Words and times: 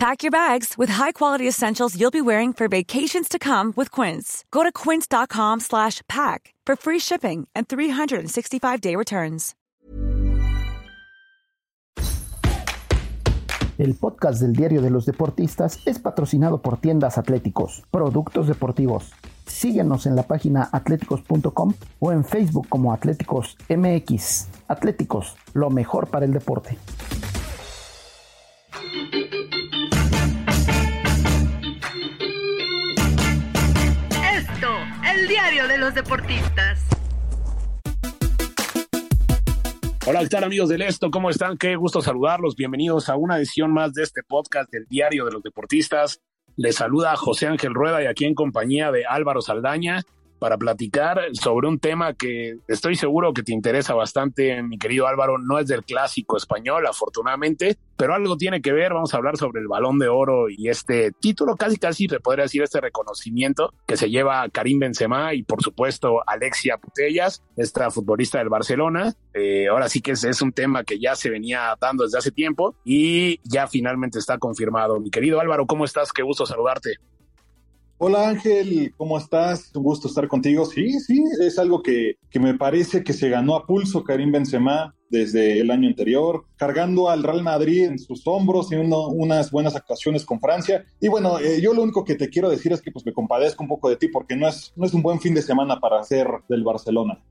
Pack 0.00 0.22
your 0.22 0.30
bags 0.30 0.78
with 0.78 0.88
high-quality 0.88 1.46
essentials 1.46 1.94
you'll 1.94 2.10
be 2.10 2.22
wearing 2.22 2.54
for 2.54 2.68
vacations 2.68 3.28
to 3.28 3.38
come 3.38 3.74
with 3.76 3.90
Quince. 3.90 4.46
Go 4.50 4.62
to 4.62 4.72
quince.com 4.72 5.60
slash 5.60 6.00
pack 6.08 6.54
for 6.64 6.74
free 6.74 6.98
shipping 6.98 7.46
and 7.54 7.68
365-day 7.68 8.96
returns. 8.96 9.54
El 13.76 13.94
podcast 13.94 14.40
del 14.40 14.54
Diario 14.54 14.80
de 14.80 14.88
los 14.88 15.04
Deportistas 15.04 15.80
es 15.84 15.98
patrocinado 15.98 16.62
por 16.62 16.78
Tiendas 16.78 17.18
Atléticos, 17.18 17.82
Productos 17.90 18.46
Deportivos. 18.46 19.12
Síguenos 19.46 20.06
en 20.06 20.16
la 20.16 20.22
página 20.22 20.70
atléticos.com 20.72 21.74
o 21.98 22.12
en 22.12 22.24
Facebook 22.24 22.68
como 22.70 22.94
Atléticos 22.94 23.58
MX. 23.68 24.48
Atléticos, 24.66 25.36
lo 25.52 25.68
mejor 25.68 26.08
para 26.08 26.24
el 26.24 26.32
deporte. 26.32 26.78
Los 35.90 35.94
deportistas. 35.94 36.86
Hola, 40.06 40.20
¿qué 40.20 40.28
tal 40.28 40.44
amigos 40.44 40.68
del 40.68 40.82
Esto? 40.82 41.10
¿Cómo 41.10 41.30
están? 41.30 41.58
Qué 41.58 41.74
gusto 41.76 42.00
saludarlos. 42.00 42.54
Bienvenidos 42.54 43.08
a 43.08 43.16
una 43.16 43.38
edición 43.38 43.72
más 43.72 43.92
de 43.92 44.04
este 44.04 44.22
podcast 44.22 44.70
del 44.70 44.86
Diario 44.86 45.24
de 45.24 45.32
los 45.32 45.42
Deportistas. 45.42 46.20
Les 46.56 46.76
saluda 46.76 47.16
José 47.16 47.48
Ángel 47.48 47.74
Rueda 47.74 48.02
y 48.02 48.06
aquí 48.06 48.24
en 48.24 48.34
compañía 48.34 48.92
de 48.92 49.04
Álvaro 49.04 49.40
Saldaña 49.42 50.02
para 50.40 50.58
platicar 50.58 51.20
sobre 51.34 51.68
un 51.68 51.78
tema 51.78 52.14
que 52.14 52.56
estoy 52.66 52.96
seguro 52.96 53.32
que 53.32 53.44
te 53.44 53.52
interesa 53.52 53.94
bastante, 53.94 54.60
mi 54.62 54.78
querido 54.78 55.06
Álvaro. 55.06 55.38
No 55.38 55.58
es 55.58 55.68
del 55.68 55.84
clásico 55.84 56.36
español, 56.36 56.86
afortunadamente, 56.86 57.76
pero 57.96 58.14
algo 58.14 58.36
tiene 58.36 58.62
que 58.62 58.72
ver. 58.72 58.94
Vamos 58.94 59.14
a 59.14 59.18
hablar 59.18 59.36
sobre 59.36 59.60
el 59.60 59.68
balón 59.68 59.98
de 59.98 60.08
oro 60.08 60.48
y 60.48 60.68
este 60.68 61.12
título, 61.12 61.56
casi 61.56 61.76
casi 61.76 62.08
se 62.08 62.18
podría 62.18 62.44
decir 62.44 62.62
este 62.62 62.80
reconocimiento 62.80 63.72
que 63.86 63.96
se 63.96 64.10
lleva 64.10 64.48
Karim 64.48 64.80
Benzema 64.80 65.34
y 65.34 65.42
por 65.42 65.62
supuesto 65.62 66.22
Alexia 66.26 66.78
Putellas, 66.78 67.42
esta 67.56 67.90
futbolista 67.90 68.38
del 68.38 68.48
Barcelona. 68.48 69.14
Eh, 69.34 69.68
ahora 69.68 69.88
sí 69.88 70.00
que 70.00 70.12
es, 70.12 70.24
es 70.24 70.40
un 70.42 70.52
tema 70.52 70.82
que 70.82 70.98
ya 70.98 71.14
se 71.14 71.30
venía 71.30 71.76
dando 71.78 72.04
desde 72.04 72.18
hace 72.18 72.32
tiempo 72.32 72.74
y 72.84 73.40
ya 73.44 73.68
finalmente 73.68 74.18
está 74.18 74.38
confirmado. 74.38 74.98
Mi 74.98 75.10
querido 75.10 75.38
Álvaro, 75.38 75.66
¿cómo 75.66 75.84
estás? 75.84 76.12
Qué 76.12 76.22
gusto 76.22 76.46
saludarte. 76.46 76.96
Hola 78.02 78.30
Ángel, 78.30 78.94
¿cómo 78.96 79.18
estás? 79.18 79.70
Un 79.76 79.82
gusto 79.82 80.08
estar 80.08 80.26
contigo. 80.26 80.64
Sí, 80.64 80.98
sí, 81.00 81.22
es 81.38 81.58
algo 81.58 81.82
que, 81.82 82.14
que, 82.30 82.40
me 82.40 82.54
parece 82.54 83.04
que 83.04 83.12
se 83.12 83.28
ganó 83.28 83.54
a 83.54 83.66
pulso 83.66 84.04
Karim 84.04 84.32
Benzema 84.32 84.94
desde 85.10 85.60
el 85.60 85.70
año 85.70 85.86
anterior, 85.86 86.46
cargando 86.56 87.10
al 87.10 87.22
Real 87.22 87.42
Madrid 87.42 87.84
en 87.84 87.98
sus 87.98 88.26
hombros 88.26 88.72
y 88.72 88.76
unas 88.76 89.50
buenas 89.50 89.76
actuaciones 89.76 90.24
con 90.24 90.40
Francia. 90.40 90.86
Y 90.98 91.08
bueno, 91.08 91.38
eh, 91.40 91.60
yo 91.60 91.74
lo 91.74 91.82
único 91.82 92.02
que 92.02 92.14
te 92.14 92.30
quiero 92.30 92.48
decir 92.48 92.72
es 92.72 92.80
que 92.80 92.90
pues 92.90 93.04
me 93.04 93.12
compadezco 93.12 93.64
un 93.64 93.68
poco 93.68 93.90
de 93.90 93.96
ti 93.96 94.08
porque 94.08 94.34
no 94.34 94.48
es, 94.48 94.72
no 94.76 94.86
es 94.86 94.94
un 94.94 95.02
buen 95.02 95.20
fin 95.20 95.34
de 95.34 95.42
semana 95.42 95.78
para 95.78 96.00
hacer 96.00 96.26
del 96.48 96.64
Barcelona. 96.64 97.22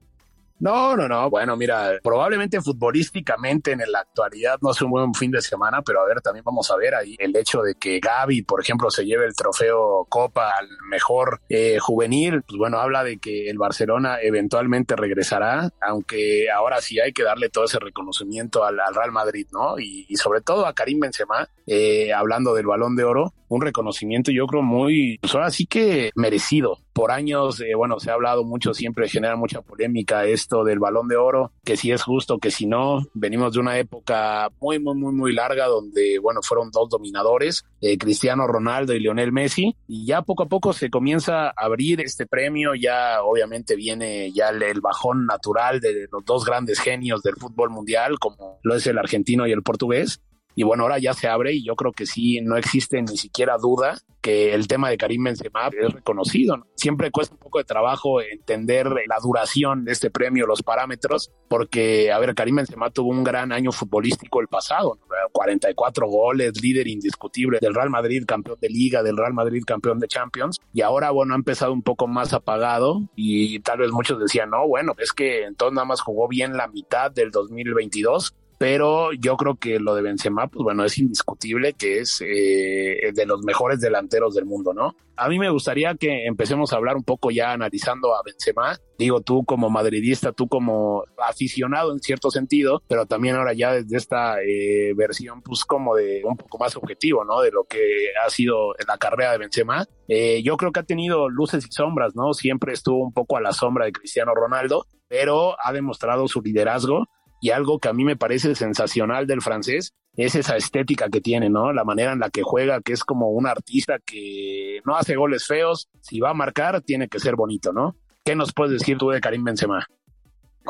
No, 0.60 0.94
no, 0.94 1.08
no. 1.08 1.30
Bueno, 1.30 1.56
mira, 1.56 1.98
probablemente 2.02 2.60
futbolísticamente 2.60 3.72
en 3.72 3.80
la 3.90 4.00
actualidad 4.00 4.58
no 4.60 4.72
es 4.72 4.82
un 4.82 4.90
buen 4.90 5.14
fin 5.14 5.30
de 5.30 5.40
semana, 5.40 5.80
pero 5.80 6.02
a 6.02 6.06
ver, 6.06 6.20
también 6.20 6.44
vamos 6.44 6.70
a 6.70 6.76
ver 6.76 6.94
ahí 6.94 7.16
el 7.18 7.34
hecho 7.34 7.62
de 7.62 7.76
que 7.76 7.98
Gaby, 7.98 8.42
por 8.42 8.60
ejemplo, 8.60 8.90
se 8.90 9.06
lleve 9.06 9.24
el 9.24 9.34
trofeo 9.34 10.06
Copa 10.10 10.52
al 10.58 10.68
mejor 10.90 11.40
eh, 11.48 11.78
juvenil, 11.80 12.42
pues 12.42 12.58
bueno, 12.58 12.78
habla 12.78 13.02
de 13.02 13.18
que 13.18 13.48
el 13.48 13.56
Barcelona 13.56 14.18
eventualmente 14.20 14.96
regresará, 14.96 15.70
aunque 15.80 16.50
ahora 16.50 16.82
sí 16.82 17.00
hay 17.00 17.12
que 17.12 17.22
darle 17.22 17.48
todo 17.48 17.64
ese 17.64 17.78
reconocimiento 17.78 18.62
al, 18.62 18.78
al 18.80 18.94
Real 18.94 19.12
Madrid, 19.12 19.46
¿no? 19.52 19.78
Y, 19.78 20.04
y, 20.10 20.16
sobre 20.16 20.42
todo 20.42 20.66
a 20.66 20.74
Karim 20.74 21.00
Benzema, 21.00 21.48
eh, 21.66 22.12
hablando 22.12 22.52
del 22.52 22.66
Balón 22.66 22.96
de 22.96 23.04
Oro, 23.04 23.32
un 23.50 23.60
reconocimiento 23.60 24.30
yo 24.30 24.46
creo 24.46 24.62
muy, 24.62 25.18
pues 25.20 25.34
ahora 25.34 25.50
sí 25.50 25.66
que 25.66 26.10
merecido. 26.14 26.78
Por 26.92 27.12
años, 27.12 27.60
eh, 27.60 27.74
bueno, 27.74 27.98
se 27.98 28.10
ha 28.10 28.14
hablado 28.14 28.44
mucho, 28.44 28.74
siempre 28.74 29.08
genera 29.08 29.36
mucha 29.36 29.62
polémica 29.62 30.24
esto 30.24 30.64
del 30.64 30.78
balón 30.78 31.08
de 31.08 31.16
oro, 31.16 31.52
que 31.64 31.76
si 31.76 31.92
es 31.92 32.02
justo, 32.02 32.38
que 32.38 32.50
si 32.50 32.66
no. 32.66 33.06
Venimos 33.14 33.52
de 33.52 33.60
una 33.60 33.78
época 33.78 34.50
muy, 34.60 34.78
muy, 34.78 34.94
muy, 34.94 35.12
muy 35.12 35.32
larga 35.32 35.66
donde, 35.66 36.18
bueno, 36.20 36.40
fueron 36.42 36.70
dos 36.70 36.88
dominadores, 36.88 37.64
eh, 37.80 37.98
Cristiano 37.98 38.46
Ronaldo 38.46 38.92
y 38.92 39.00
Lionel 39.00 39.32
Messi, 39.32 39.76
y 39.88 40.06
ya 40.06 40.22
poco 40.22 40.44
a 40.44 40.48
poco 40.48 40.72
se 40.72 40.90
comienza 40.90 41.48
a 41.48 41.52
abrir 41.56 42.00
este 42.00 42.26
premio, 42.26 42.74
ya 42.74 43.22
obviamente 43.22 43.76
viene 43.76 44.32
ya 44.32 44.50
el, 44.50 44.62
el 44.62 44.80
bajón 44.80 45.26
natural 45.26 45.80
de 45.80 46.06
los 46.10 46.24
dos 46.24 46.44
grandes 46.44 46.78
genios 46.80 47.22
del 47.22 47.36
fútbol 47.36 47.70
mundial, 47.70 48.18
como 48.18 48.58
lo 48.62 48.74
es 48.74 48.86
el 48.86 48.98
argentino 48.98 49.46
y 49.46 49.52
el 49.52 49.62
portugués, 49.62 50.20
y 50.54 50.62
bueno, 50.62 50.84
ahora 50.84 50.98
ya 50.98 51.14
se 51.14 51.28
abre 51.28 51.52
y 51.52 51.64
yo 51.64 51.76
creo 51.76 51.92
que 51.92 52.06
sí, 52.06 52.40
no 52.40 52.56
existe 52.56 53.00
ni 53.02 53.16
siquiera 53.16 53.56
duda 53.58 53.98
que 54.20 54.52
el 54.54 54.68
tema 54.68 54.90
de 54.90 54.98
Karim 54.98 55.24
Benzema 55.24 55.68
es 55.68 55.92
reconocido. 55.92 56.56
¿no? 56.56 56.66
Siempre 56.74 57.10
cuesta 57.10 57.34
un 57.34 57.40
poco 57.40 57.58
de 57.58 57.64
trabajo 57.64 58.20
entender 58.20 58.86
la 59.06 59.18
duración 59.22 59.84
de 59.84 59.92
este 59.92 60.10
premio, 60.10 60.46
los 60.46 60.62
parámetros, 60.62 61.30
porque, 61.48 62.12
a 62.12 62.18
ver, 62.18 62.34
Karim 62.34 62.56
Benzema 62.56 62.90
tuvo 62.90 63.10
un 63.10 63.24
gran 63.24 63.52
año 63.52 63.72
futbolístico 63.72 64.40
el 64.40 64.48
pasado, 64.48 64.98
¿no? 65.00 65.06
44 65.32 66.06
goles, 66.06 66.60
líder 66.62 66.88
indiscutible 66.88 67.58
del 67.60 67.74
Real 67.74 67.90
Madrid, 67.90 68.24
campeón 68.26 68.58
de 68.60 68.68
liga, 68.68 69.02
del 69.02 69.16
Real 69.16 69.32
Madrid, 69.32 69.62
campeón 69.66 69.98
de 69.98 70.08
Champions, 70.08 70.58
y 70.72 70.82
ahora, 70.82 71.10
bueno, 71.10 71.34
ha 71.34 71.36
empezado 71.36 71.72
un 71.72 71.82
poco 71.82 72.06
más 72.06 72.32
apagado 72.32 73.08
y 73.16 73.60
tal 73.60 73.78
vez 73.78 73.90
muchos 73.90 74.18
decían, 74.18 74.50
no, 74.50 74.66
bueno, 74.66 74.94
es 74.98 75.12
que 75.12 75.44
entonces 75.44 75.74
nada 75.74 75.86
más 75.86 76.00
jugó 76.00 76.28
bien 76.28 76.56
la 76.56 76.68
mitad 76.68 77.10
del 77.10 77.30
2022, 77.30 78.34
pero 78.60 79.14
yo 79.14 79.38
creo 79.38 79.54
que 79.54 79.80
lo 79.80 79.94
de 79.94 80.02
Benzema, 80.02 80.46
pues 80.48 80.62
bueno, 80.62 80.84
es 80.84 80.98
indiscutible 80.98 81.72
que 81.72 82.00
es 82.00 82.20
eh, 82.20 83.10
de 83.14 83.24
los 83.24 83.42
mejores 83.42 83.80
delanteros 83.80 84.34
del 84.34 84.44
mundo, 84.44 84.74
¿no? 84.74 84.94
A 85.16 85.30
mí 85.30 85.38
me 85.38 85.48
gustaría 85.48 85.94
que 85.94 86.26
empecemos 86.26 86.70
a 86.70 86.76
hablar 86.76 86.96
un 86.96 87.02
poco 87.02 87.30
ya 87.30 87.52
analizando 87.52 88.14
a 88.14 88.22
Benzema. 88.22 88.76
Digo, 88.98 89.22
tú 89.22 89.46
como 89.46 89.70
madridista, 89.70 90.32
tú 90.32 90.46
como 90.46 91.04
aficionado 91.26 91.90
en 91.92 92.00
cierto 92.00 92.30
sentido, 92.30 92.82
pero 92.86 93.06
también 93.06 93.36
ahora 93.36 93.54
ya 93.54 93.72
desde 93.72 93.96
esta 93.96 94.42
eh, 94.42 94.92
versión, 94.94 95.40
pues 95.40 95.64
como 95.64 95.96
de 95.96 96.20
un 96.22 96.36
poco 96.36 96.58
más 96.58 96.76
objetivo, 96.76 97.24
¿no? 97.24 97.40
De 97.40 97.52
lo 97.52 97.64
que 97.64 98.12
ha 98.22 98.28
sido 98.28 98.78
en 98.78 98.88
la 98.88 98.98
carrera 98.98 99.32
de 99.32 99.38
Benzema. 99.38 99.86
Eh, 100.06 100.42
yo 100.42 100.58
creo 100.58 100.70
que 100.70 100.80
ha 100.80 100.82
tenido 100.82 101.30
luces 101.30 101.64
y 101.66 101.72
sombras, 101.72 102.14
¿no? 102.14 102.34
Siempre 102.34 102.74
estuvo 102.74 103.02
un 103.02 103.14
poco 103.14 103.38
a 103.38 103.40
la 103.40 103.52
sombra 103.52 103.86
de 103.86 103.92
Cristiano 103.92 104.34
Ronaldo, 104.34 104.84
pero 105.08 105.56
ha 105.64 105.72
demostrado 105.72 106.28
su 106.28 106.42
liderazgo 106.42 107.08
y 107.40 107.50
algo 107.50 107.78
que 107.78 107.88
a 107.88 107.92
mí 107.92 108.04
me 108.04 108.16
parece 108.16 108.54
sensacional 108.54 109.26
del 109.26 109.42
francés 109.42 109.92
es 110.14 110.34
esa 110.34 110.56
estética 110.56 111.08
que 111.08 111.20
tiene, 111.20 111.48
¿no? 111.50 111.72
La 111.72 111.84
manera 111.84 112.12
en 112.12 112.20
la 112.20 112.30
que 112.30 112.42
juega, 112.42 112.80
que 112.80 112.92
es 112.92 113.04
como 113.04 113.30
un 113.30 113.46
artista 113.46 113.98
que 114.04 114.80
no 114.84 114.96
hace 114.96 115.16
goles 115.16 115.46
feos, 115.46 115.88
si 116.00 116.20
va 116.20 116.30
a 116.30 116.34
marcar 116.34 116.80
tiene 116.82 117.08
que 117.08 117.20
ser 117.20 117.36
bonito, 117.36 117.72
¿no? 117.72 117.96
¿Qué 118.24 118.34
nos 118.34 118.52
puedes 118.52 118.78
decir 118.78 118.98
tú 118.98 119.10
de 119.10 119.20
Karim 119.20 119.44
Benzema? 119.44 119.86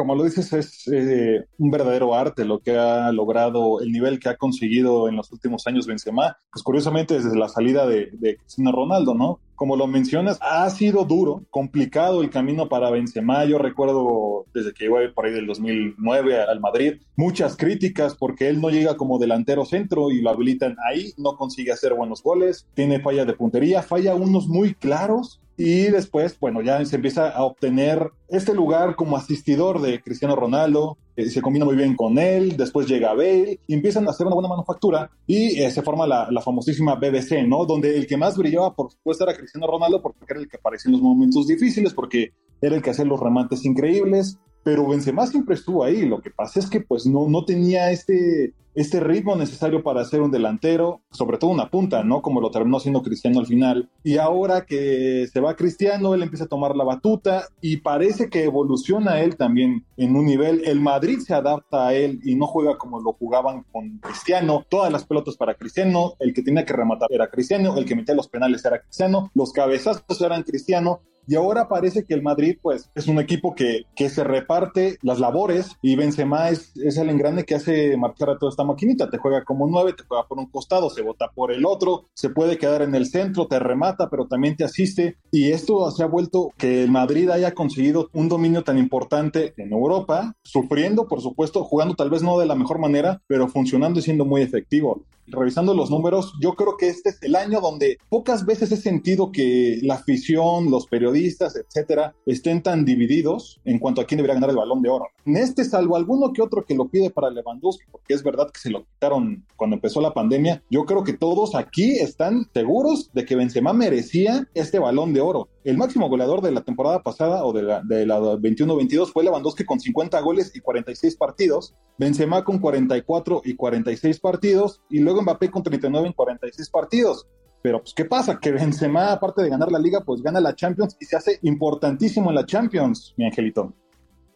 Como 0.00 0.15
lo 0.15 0.25
dices, 0.25 0.50
es 0.55 0.88
eh, 0.88 1.44
un 1.59 1.71
verdadero 1.71 2.15
arte 2.15 2.47
lo 2.47 2.61
que 2.61 2.75
ha 2.78 3.12
logrado, 3.12 3.83
el 3.83 3.93
nivel 3.93 4.19
que 4.19 4.31
ha 4.31 4.38
conseguido 4.38 5.11
en 5.11 5.16
los 5.16 5.31
últimos 5.31 5.66
años 5.66 5.87
Benzema, 5.87 6.38
pues 6.50 6.62
curiosamente 6.62 7.12
desde 7.12 7.37
la 7.37 7.50
salida 7.50 7.87
de, 7.87 8.09
de 8.15 8.39
Cristiano 8.39 8.72
Ronaldo, 8.72 9.12
¿no? 9.12 9.41
como 9.60 9.77
lo 9.77 9.87
mencionas, 9.87 10.39
ha 10.41 10.71
sido 10.71 11.05
duro, 11.05 11.43
complicado 11.50 12.22
el 12.22 12.31
camino 12.31 12.71
para 12.71 12.89
Benzema. 12.89 13.44
Yo 13.44 13.59
recuerdo 13.59 14.47
desde 14.55 14.72
que 14.72 14.84
llegó 14.84 14.97
por 15.15 15.27
ahí 15.27 15.33
del 15.33 15.47
2009 15.47 16.41
al 16.45 16.60
Madrid, 16.60 16.95
muchas 17.15 17.59
críticas 17.59 18.15
porque 18.15 18.48
él 18.48 18.59
no 18.59 18.71
llega 18.71 18.97
como 18.97 19.19
delantero 19.19 19.66
centro 19.66 20.10
y 20.10 20.22
lo 20.22 20.30
habilitan 20.30 20.77
ahí, 20.89 21.13
no 21.19 21.36
consigue 21.36 21.72
hacer 21.72 21.92
buenos 21.92 22.22
goles, 22.22 22.66
tiene 22.72 23.01
fallas 23.01 23.27
de 23.27 23.34
puntería, 23.34 23.83
falla 23.83 24.15
unos 24.15 24.48
muy 24.48 24.72
claros 24.72 25.42
y 25.62 25.91
después, 25.91 26.41
bueno, 26.41 26.62
ya 26.62 26.83
se 26.86 26.97
empieza 26.97 27.28
a 27.28 27.45
obtener 27.45 28.12
este 28.28 28.54
lugar 28.54 28.97
como 28.97 29.18
asistidor 29.18 29.83
de 29.83 30.01
Cristiano 30.01 30.34
Ronaldo, 30.34 30.97
eh, 31.16 31.28
se 31.28 31.42
combina 31.42 31.66
muy 31.66 31.77
bien 31.77 31.97
con 31.97 32.16
él, 32.16 32.57
después 32.57 32.89
llega 32.89 33.12
Bale 33.12 33.60
y 33.66 33.74
empiezan 33.74 34.09
a 34.09 34.12
hacer 34.12 34.27
una 34.27 34.36
buena 34.36 34.48
manufactura 34.48 35.10
y 35.27 35.60
eh, 35.60 35.71
se 35.71 35.83
forma 35.83 36.07
la, 36.07 36.28
la, 36.30 36.41
famosísima 36.41 36.95
BBC, 36.95 37.47
¿no? 37.47 37.66
Donde 37.66 37.95
el 37.95 38.07
que 38.07 38.16
más 38.16 38.39
brillaba, 38.39 38.74
por 38.74 38.91
supuesto, 38.91 39.24
era 39.24 39.36
Cristiano 39.36 39.66
Ronaldo 39.66 40.01
porque 40.01 40.24
era 40.27 40.41
el 40.41 40.48
que 40.48 40.57
aparecía 40.57 40.89
en 40.89 40.92
los 40.92 41.03
momentos 41.03 41.47
difíciles, 41.47 41.92
porque 41.92 42.33
era 42.63 42.74
el 42.74 42.80
que 42.80 42.89
hacía 42.89 43.04
los 43.04 43.21
remates 43.21 43.63
increíbles, 43.66 44.39
pero 44.62 44.89
Benzema 44.89 45.27
siempre 45.27 45.54
estuvo 45.54 45.84
ahí. 45.84 46.07
Lo 46.07 46.21
que 46.21 46.30
pasa 46.30 46.60
es 46.60 46.68
que 46.68 46.80
pues 46.80 47.07
no, 47.07 47.28
no 47.28 47.45
tenía 47.45 47.91
este, 47.91 48.54
este 48.74 49.01
ritmo 49.01 49.36
necesario 49.36 49.83
para 49.83 50.04
ser 50.04 50.21
un 50.21 50.30
delantero, 50.30 51.03
sobre 51.10 51.39
todo 51.39 51.51
una 51.51 51.71
punta, 51.71 52.04
¿no? 52.04 52.22
Como 52.22 52.41
lo 52.41 52.51
terminó 52.51 52.78
siendo 52.78 53.03
Cristiano 53.03 53.41
al 53.41 53.47
final. 53.47 53.91
Y 54.04 54.18
ahora 54.18 54.65
que 54.65 55.27
se 55.33 55.41
va 55.41 55.57
Cristiano, 55.57 56.15
él 56.15 56.22
empieza 56.22 56.45
a 56.45 56.48
tomar 56.48 56.77
la 56.77 56.84
batuta 56.84 57.48
y 57.60 57.78
parece 57.78 58.28
que 58.28 58.45
evoluciona 58.45 59.21
él 59.21 59.36
también 59.36 59.84
en 59.97 60.16
un 60.16 60.27
nivel. 60.27 60.63
El 60.65 60.80
Madrid 60.80 61.18
se 61.18 61.34
adapta 61.34 61.89
a 61.89 61.95
él 61.95 62.21
y 62.22 62.36
no 62.36 62.47
juega 62.47 62.78
como 62.78 63.01
lo 63.01 63.13
jugaban 63.13 63.65
con 63.72 63.98
Cristiano. 63.98 64.65
Todas 64.68 64.92
las 64.92 65.04
pelotas 65.04 65.36
para 65.36 65.54
Cristiano, 65.54 66.15
el 66.21 66.33
que 66.33 66.42
tenía 66.42 66.65
que 66.65 66.72
rematar 66.72 67.09
era 67.10 67.28
Cristiano, 67.30 67.77
el 67.77 67.84
que 67.84 67.97
metía 67.97 68.15
los 68.15 68.28
penales 68.28 68.65
era 68.65 68.80
Cristiano, 68.80 69.30
los 69.34 69.53
cabezazos 69.53 70.21
eran 70.21 70.42
Cristiano 70.42 71.01
y 71.30 71.36
ahora 71.36 71.68
parece 71.68 72.04
que 72.04 72.12
el 72.12 72.22
Madrid, 72.22 72.59
pues, 72.60 72.91
es 72.97 73.06
un 73.06 73.21
equipo 73.21 73.54
que, 73.54 73.84
que 73.94 74.10
se 74.10 74.24
reparte 74.24 74.98
las 75.00 75.21
labores 75.21 75.77
y 75.80 75.94
Benzema 75.94 76.48
es, 76.48 76.77
es 76.77 76.97
el 76.97 77.09
engrane 77.09 77.44
que 77.44 77.54
hace 77.54 77.97
marchar 77.97 78.30
a 78.30 78.36
toda 78.36 78.50
esta 78.50 78.65
maquinita. 78.65 79.09
Te 79.09 79.18
juega 79.18 79.44
como 79.44 79.68
nueve, 79.68 79.92
te 79.92 80.03
juega 80.03 80.27
por 80.27 80.41
un 80.41 80.47
costado, 80.47 80.91
se 80.91 81.03
bota 81.03 81.30
por 81.32 81.53
el 81.53 81.65
otro, 81.66 82.09
se 82.15 82.30
puede 82.30 82.59
quedar 82.59 82.82
en 82.82 82.97
el 82.97 83.06
centro, 83.06 83.47
te 83.47 83.60
remata, 83.60 84.10
pero 84.10 84.27
también 84.27 84.56
te 84.56 84.65
asiste. 84.65 85.18
Y 85.30 85.53
esto 85.53 85.88
se 85.92 86.03
ha 86.03 86.06
vuelto 86.06 86.50
que 86.59 86.82
el 86.82 86.91
Madrid 86.91 87.30
haya 87.30 87.54
conseguido 87.54 88.10
un 88.12 88.28
dominio 88.28 88.65
tan 88.65 88.77
importante 88.77 89.54
en 89.56 89.72
Europa, 89.72 90.34
sufriendo, 90.42 91.06
por 91.06 91.21
supuesto, 91.21 91.62
jugando 91.62 91.94
tal 91.94 92.10
vez 92.10 92.24
no 92.24 92.41
de 92.41 92.47
la 92.47 92.56
mejor 92.56 92.80
manera, 92.80 93.22
pero 93.28 93.47
funcionando 93.47 94.00
y 94.00 94.03
siendo 94.03 94.24
muy 94.24 94.42
efectivo 94.42 95.04
revisando 95.30 95.74
los 95.74 95.91
números, 95.91 96.32
yo 96.41 96.54
creo 96.54 96.77
que 96.77 96.88
este 96.88 97.10
es 97.10 97.22
el 97.22 97.36
año 97.36 97.60
donde 97.60 97.98
pocas 98.09 98.44
veces 98.44 98.72
he 98.72 98.77
sentido 98.77 99.32
que 99.32 99.78
la 99.82 99.94
afición, 99.94 100.71
los 100.71 100.86
periodistas, 100.86 101.56
etcétera, 101.56 102.15
estén 102.27 102.62
tan 102.62 102.84
divididos 102.84 103.60
en 103.65 103.78
cuanto 103.78 104.00
a 104.00 104.04
quién 104.04 104.18
debería 104.18 104.34
ganar 104.34 104.50
el 104.50 104.56
balón 104.56 104.82
de 104.82 104.88
oro. 104.88 105.06
En 105.24 105.36
este, 105.36 105.65
salvo 105.65 105.97
alguno 105.97 106.32
que 106.32 106.42
otro 106.42 106.65
que 106.65 106.74
lo 106.74 106.88
pide 106.88 107.10
para 107.10 107.30
Lewandowski, 107.30 107.84
porque 107.91 108.15
es 108.15 108.22
verdad 108.22 108.50
que 108.53 108.60
se 108.60 108.71
lo 108.71 108.84
quitaron 108.84 109.47
cuando 109.56 109.77
empezó 109.77 110.00
la 110.00 110.15
pandemia, 110.15 110.62
yo 110.71 110.84
creo 110.84 111.04
que 111.04 111.12
todos 111.12 111.54
aquí 111.54 111.92
están 111.92 112.48
seguros 112.53 113.10
de 113.12 113.24
que 113.24 113.36
Benzema 113.36 113.72
merecía 113.72 114.48
este 114.54 114.78
balón 114.78 115.12
de 115.12 115.21
oro. 115.21 115.48
El 115.62 115.77
máximo 115.77 116.09
goleador 116.09 116.41
de 116.41 116.53
la 116.53 116.62
temporada 116.62 117.03
pasada 117.03 117.45
o 117.45 117.53
de 117.53 117.62
la, 117.62 117.83
de 117.83 118.07
la 118.07 118.18
21-22 118.18 119.12
fue 119.12 119.24
Lewandowski 119.24 119.65
con 119.65 119.78
50 119.78 120.18
goles 120.21 120.53
y 120.54 120.60
46 120.60 121.16
partidos, 121.16 121.74
Benzema 121.98 122.42
con 122.45 122.59
44 122.59 123.42
y 123.45 123.54
46 123.57 124.21
partidos 124.21 124.80
y 124.89 125.01
luego 125.01 125.21
Mbappé 125.21 125.51
con 125.51 125.62
39 125.62 126.07
en 126.07 126.12
46 126.15 126.71
partidos. 126.71 127.27
Pero 127.62 127.83
pues, 127.83 127.92
¿qué 127.92 128.07
pasa? 128.07 128.39
Que 128.41 128.53
Benzema, 128.53 129.12
aparte 129.12 129.42
de 129.42 129.51
ganar 129.51 129.71
la 129.71 129.78
liga, 129.78 130.01
pues 130.01 130.22
gana 130.22 130.41
la 130.41 130.54
Champions 130.54 130.97
y 130.98 131.04
se 131.04 131.16
hace 131.16 131.39
importantísimo 131.42 132.30
en 132.30 132.36
la 132.36 132.47
Champions, 132.47 133.13
mi 133.18 133.27
angelito. 133.27 133.74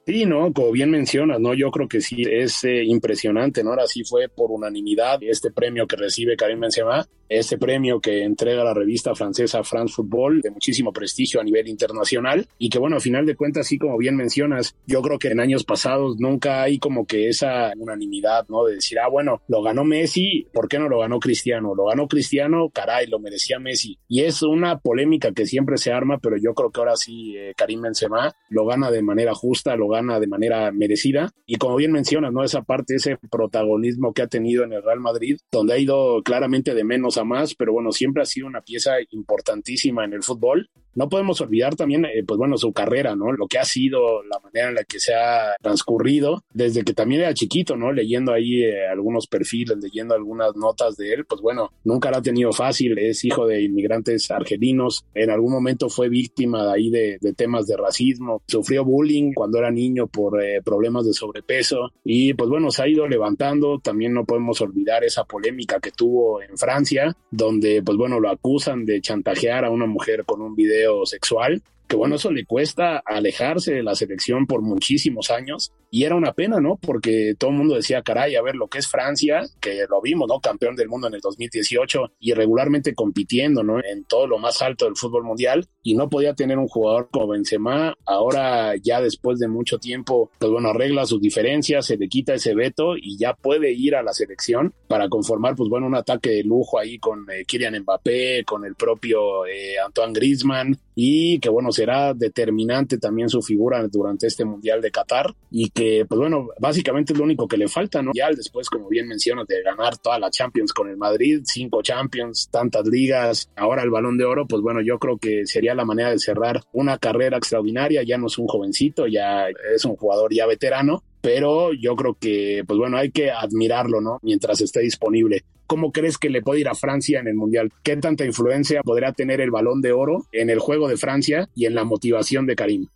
Sí, 0.07 0.27
no, 0.27 0.53
como 0.53 0.71
bien 0.71 0.91
mencionas, 0.91 1.41
no, 1.41 1.55
yo 1.55 1.71
creo 1.71 1.89
que 1.89 2.03
sí 2.03 2.25
es 2.31 2.63
eh, 2.65 2.85
impresionante, 2.85 3.65
¿no? 3.65 3.71
Ahora 3.71 3.87
sí 3.87 4.05
fue 4.05 4.29
por 4.29 4.51
unanimidad 4.51 5.19
este 5.23 5.51
premio 5.51 5.87
que 5.87 5.97
recibe 5.97 6.37
Karim 6.37 6.61
Benzema, 6.61 7.07
este 7.29 7.59
premio 7.59 8.01
que 8.01 8.23
entrega 8.23 8.65
la 8.65 8.75
revista 8.75 9.15
francesa 9.15 9.63
France 9.65 9.95
Football 9.95 10.41
de 10.41 10.51
muchísimo 10.51 10.93
prestigio 10.93 11.41
a 11.41 11.45
nivel 11.45 11.69
internacional 11.69 12.47
y 12.59 12.69
que 12.69 12.79
bueno, 12.79 12.97
a 12.97 13.01
final 13.01 13.27
de 13.27 13.37
cuentas, 13.37 13.67
sí, 13.67 13.79
como 13.79 13.99
bien 13.99 14.17
mencionas, 14.17 14.77
yo 14.87 15.03
creo 15.03 15.19
que 15.19 15.29
en 15.29 15.41
años 15.41 15.65
pasados 15.65 16.17
nunca 16.19 16.63
hay 16.63 16.79
como 16.79 17.07
que 17.07 17.29
esa 17.29 17.73
unanimidad, 17.79 18.47
¿no? 18.49 18.65
De 18.65 18.77
decir, 18.77 18.99
ah, 18.99 19.09
bueno, 19.09 19.43
lo 19.49 19.63
ganó 19.63 19.85
Messi, 19.85 20.47
¿por 20.53 20.69
qué 20.69 20.79
no 20.79 20.89
lo 20.89 21.01
ganó 21.01 21.19
Cristiano? 21.19 21.75
Lo 21.75 21.87
ganó 21.87 22.09
Cristiano, 22.09 22.71
caray, 22.73 23.07
lo 23.07 23.19
merecía 23.19 23.59
Messi. 23.59 23.99
Y 24.09 24.23
es 24.23 24.43
una 24.43 24.79
polémica 24.79 25.33
que 25.33 25.47
siempre 25.47 25.79
se 25.79 25.93
arma, 25.93 26.19
pero 26.19 26.37
yo 26.37 26.55
creo 26.55 26.71
que 26.71 26.81
ahora 26.81 26.97
sí 26.97 27.37
eh, 27.37 27.53
Karim 27.57 27.83
Benzema 27.83 28.35
lo 28.49 28.67
gana 28.67 28.91
de 28.91 29.03
manera 29.03 29.35
justa, 29.35 29.77
lo 29.77 29.89
gana 29.89 30.21
de 30.21 30.27
manera 30.27 30.71
merecida. 30.73 31.33
Y 31.47 31.57
como 31.57 31.77
bien 31.77 31.93
mencionas, 31.93 32.33
¿no? 32.33 32.45
Esa 32.45 32.63
parte, 32.63 32.97
ese 32.97 33.19
protagonismo 33.31 34.13
que 34.13 34.23
ha 34.23 34.27
tenido 34.27 34.65
en 34.65 34.73
el 34.73 34.83
Real 34.83 35.01
Madrid, 35.01 35.39
donde 35.51 35.75
ha 35.75 35.79
ido 35.79 36.23
claramente 36.23 36.75
de 36.75 36.85
menos 36.85 37.19
a 37.19 37.24
más, 37.25 37.55
pero 37.55 37.73
bueno, 37.73 37.93
siempre 37.93 38.23
ha 38.23 38.27
sido 38.27 38.47
una 38.47 38.61
pieza 38.61 38.93
importantísima 39.11 40.05
en 40.05 40.13
el 40.13 40.23
fútbol 40.23 40.71
no 40.95 41.09
podemos 41.09 41.41
olvidar 41.41 41.77
también, 41.77 42.05
eh, 42.05 42.25
pues 42.27 42.39
bueno, 42.39 42.57
su 42.57 42.73
carrera, 42.73 43.17
¿no? 43.17 43.33
Lo 43.33 43.47
que 43.47 43.59
ha 43.59 43.65
sido, 43.65 44.23
la 44.25 44.39
manera 44.41 44.69
en 44.69 44.75
la 44.77 44.85
que 44.85 45.01
se 45.01 45.15
ha 45.15 45.55
transcurrido, 45.61 46.45
desde 46.53 46.85
que 46.85 46.95
también 46.95 47.23
era 47.23 47.35
chiquito, 47.35 47.77
¿no? 47.77 47.93
Leyendo 47.93 48.33
ahí 48.33 48.63
eh, 48.63 48.87
algunos 48.87 49.27
perfiles, 49.27 49.79
leyendo 49.81 50.15
algunas 50.15 50.55
notas 50.57 50.97
de 50.97 51.13
él, 51.13 51.25
pues 51.25 51.41
bueno, 51.41 51.73
nunca 51.85 52.11
lo 52.11 52.19
ha 52.19 52.23
tenido 52.23 52.53
fácil, 52.53 52.99
es 52.99 53.25
hijo 53.25 53.47
de 53.47 53.63
inmigrantes 53.63 54.31
argelinos, 54.31 55.05
en 55.15 55.31
algún 55.31 55.53
momento 55.53 55.89
fue 55.89 56.09
víctima 56.09 56.65
de 56.65 56.73
ahí 56.73 56.91
de, 56.91 57.19
temas 57.37 57.67
de 57.67 57.77
racismo, 57.77 58.43
sufrió 58.47 58.85
bullying 58.85 59.33
cuando 59.33 59.59
era 59.59 59.71
niño 59.71 60.07
por 60.07 60.43
eh, 60.43 60.63
problemas 60.63 61.07
de 61.07 61.13
sobrepeso. 61.13 61.93
Y 62.05 62.35
pues 62.35 62.49
bueno, 62.49 62.71
se 62.71 62.83
ha 62.83 62.89
ido 62.89 63.09
levantando, 63.09 63.79
también 63.81 64.13
no 64.13 64.25
podemos 64.25 64.61
olvidar 64.61 65.05
esa 65.05 65.25
polémica 65.25 65.81
que 65.81 65.91
tuvo 65.91 66.41
en 66.43 66.57
Francia, 66.57 67.17
donde 67.31 67.83
pues 67.83 67.97
bueno, 67.99 68.21
lo 68.21 68.31
acusan 68.31 68.85
de 68.85 69.01
chantajear 69.01 69.65
a 69.65 69.71
una 69.71 69.87
mujer 69.87 70.25
con 70.25 70.41
un 70.43 70.55
video 70.55 70.84
sexual 71.05 71.61
que 71.95 71.99
bueno, 71.99 72.17
eso 72.17 72.33
le 72.33 72.45
cuesta 72.45 73.05
alejarse 73.07 73.73
de 73.73 73.85
la 73.85 73.95
selección 73.95 74.49
por 74.49 74.63
muchísimos 74.63 75.31
años 75.31 75.73
y 75.93 76.03
era 76.03 76.17
una 76.17 76.33
pena, 76.33 76.59
¿no? 76.59 76.77
Porque 76.77 77.37
todo 77.39 77.53
el 77.53 77.57
mundo 77.57 77.77
decía, 77.77 78.03
caray, 78.03 78.35
a 78.35 78.43
ver 78.43 78.57
lo 78.57 78.67
que 78.67 78.79
es 78.79 78.89
Francia, 78.89 79.43
que 79.61 79.85
lo 79.89 80.03
vimos, 80.03 80.27
¿no? 80.29 80.41
Campeón 80.41 80.75
del 80.75 80.89
mundo 80.89 81.07
en 81.07 81.15
el 81.15 81.21
2018 81.21 82.15
y 82.19 82.33
regularmente 82.33 82.97
compitiendo, 82.97 83.63
¿no? 83.63 83.79
En 83.79 84.03
todo 84.07 84.27
lo 84.27 84.39
más 84.41 84.61
alto 84.61 84.87
del 84.87 84.97
fútbol 84.97 85.23
mundial 85.23 85.69
y 85.85 85.95
no 85.95 86.09
podía 86.09 86.35
tener 86.35 86.59
un 86.59 86.67
jugador 86.67 87.11
como 87.13 87.29
Benzema. 87.29 87.95
Ahora 88.07 88.75
ya 88.75 89.01
después 89.01 89.39
de 89.39 89.47
mucho 89.47 89.79
tiempo, 89.79 90.33
pues 90.41 90.51
bueno, 90.51 90.71
arregla 90.71 91.07
sus 91.07 91.21
diferencias, 91.21 91.87
se 91.87 91.97
le 91.97 92.09
quita 92.09 92.35
ese 92.35 92.57
veto 92.57 92.97
y 92.97 93.17
ya 93.19 93.35
puede 93.35 93.71
ir 93.71 93.95
a 93.95 94.03
la 94.03 94.13
selección 94.13 94.75
para 94.89 95.09
conformar, 95.09 95.55
pues 95.55 95.69
bueno, 95.69 95.87
un 95.87 95.95
ataque 95.95 96.31
de 96.31 96.43
lujo 96.43 96.77
ahí 96.77 96.99
con 96.99 97.25
eh, 97.31 97.45
Kylian 97.47 97.83
Mbappé, 97.83 98.43
con 98.45 98.65
el 98.65 98.75
propio 98.75 99.47
eh, 99.47 99.79
Antoine 99.79 100.13
Griezmann 100.13 100.77
y 100.95 101.39
que 101.41 101.49
bueno, 101.49 101.73
será 101.73 102.15
determinante 102.15 102.99
también 102.99 103.29
su 103.29 103.43
figura 103.43 103.87
durante 103.89 104.27
este 104.27 104.45
Mundial 104.45 104.81
de 104.81 104.91
Qatar 104.91 105.35
y 105.51 105.71
que, 105.71 106.05
pues 106.09 106.19
bueno, 106.19 106.49
básicamente 106.59 107.13
es 107.13 107.19
lo 107.19 107.25
único 107.25 107.49
que 107.49 107.57
le 107.57 107.69
falta, 107.69 108.03
¿no? 108.03 108.13
Ya 108.15 108.31
después, 108.31 108.69
como 108.69 108.89
bien 108.89 109.09
mencionas, 109.09 109.47
de 109.47 109.63
ganar 109.63 109.97
toda 109.99 110.19
la 110.19 110.31
Champions 110.31 110.73
con 110.73 110.89
el 110.89 110.97
Madrid, 110.97 111.41
cinco 111.45 111.83
Champions, 111.83 112.49
tantas 112.51 112.87
ligas, 112.87 113.51
ahora 113.57 113.83
el 113.83 113.91
Balón 113.91 114.19
de 114.19 114.25
Oro, 114.25 114.47
pues 114.47 114.63
bueno, 114.63 114.81
yo 114.83 114.99
creo 114.99 115.19
que 115.19 115.47
sería 115.47 115.75
la 115.75 115.85
manera 115.85 116.11
de 116.11 116.19
cerrar 116.19 116.63
una 116.73 116.99
carrera 116.99 117.37
extraordinaria, 117.39 118.03
ya 118.03 118.19
no 118.19 118.27
es 118.27 118.39
un 118.39 118.47
jovencito, 118.47 119.07
ya 119.07 119.47
es 119.75 119.85
un 119.85 119.97
jugador 119.97 120.33
ya 120.33 120.47
veterano, 120.47 121.03
pero 121.25 121.73
yo 121.73 121.97
creo 121.97 122.19
que, 122.21 122.65
pues 122.67 122.79
bueno, 122.79 122.99
hay 122.99 123.11
que 123.11 123.31
admirarlo, 123.31 124.03
¿no? 124.03 124.19
Mientras 124.21 124.61
esté 124.61 124.81
disponible. 124.81 125.43
¿Cómo 125.67 125.91
crees 125.91 126.19
que 126.19 126.29
le 126.29 126.43
puede 126.43 126.61
ir 126.61 126.69
a 126.69 126.75
Francia 126.75 127.19
en 127.19 127.27
el 127.27 127.35
Mundial? 127.35 127.73
¿Qué 127.83 127.97
tanta 127.97 128.27
influencia 128.27 128.83
podrá 128.83 129.15
tener 129.15 129.41
el 129.41 129.51
balón 129.51 129.81
de 129.81 129.93
oro 129.93 130.27
en 130.33 130.51
el 130.51 130.59
juego 130.59 130.87
de 130.87 130.99
Francia 130.99 131.49
y 131.55 131.65
en 131.65 131.75
la 131.75 131.85
motivación 131.85 132.45
de 132.45 132.57
Karim? 132.57 132.89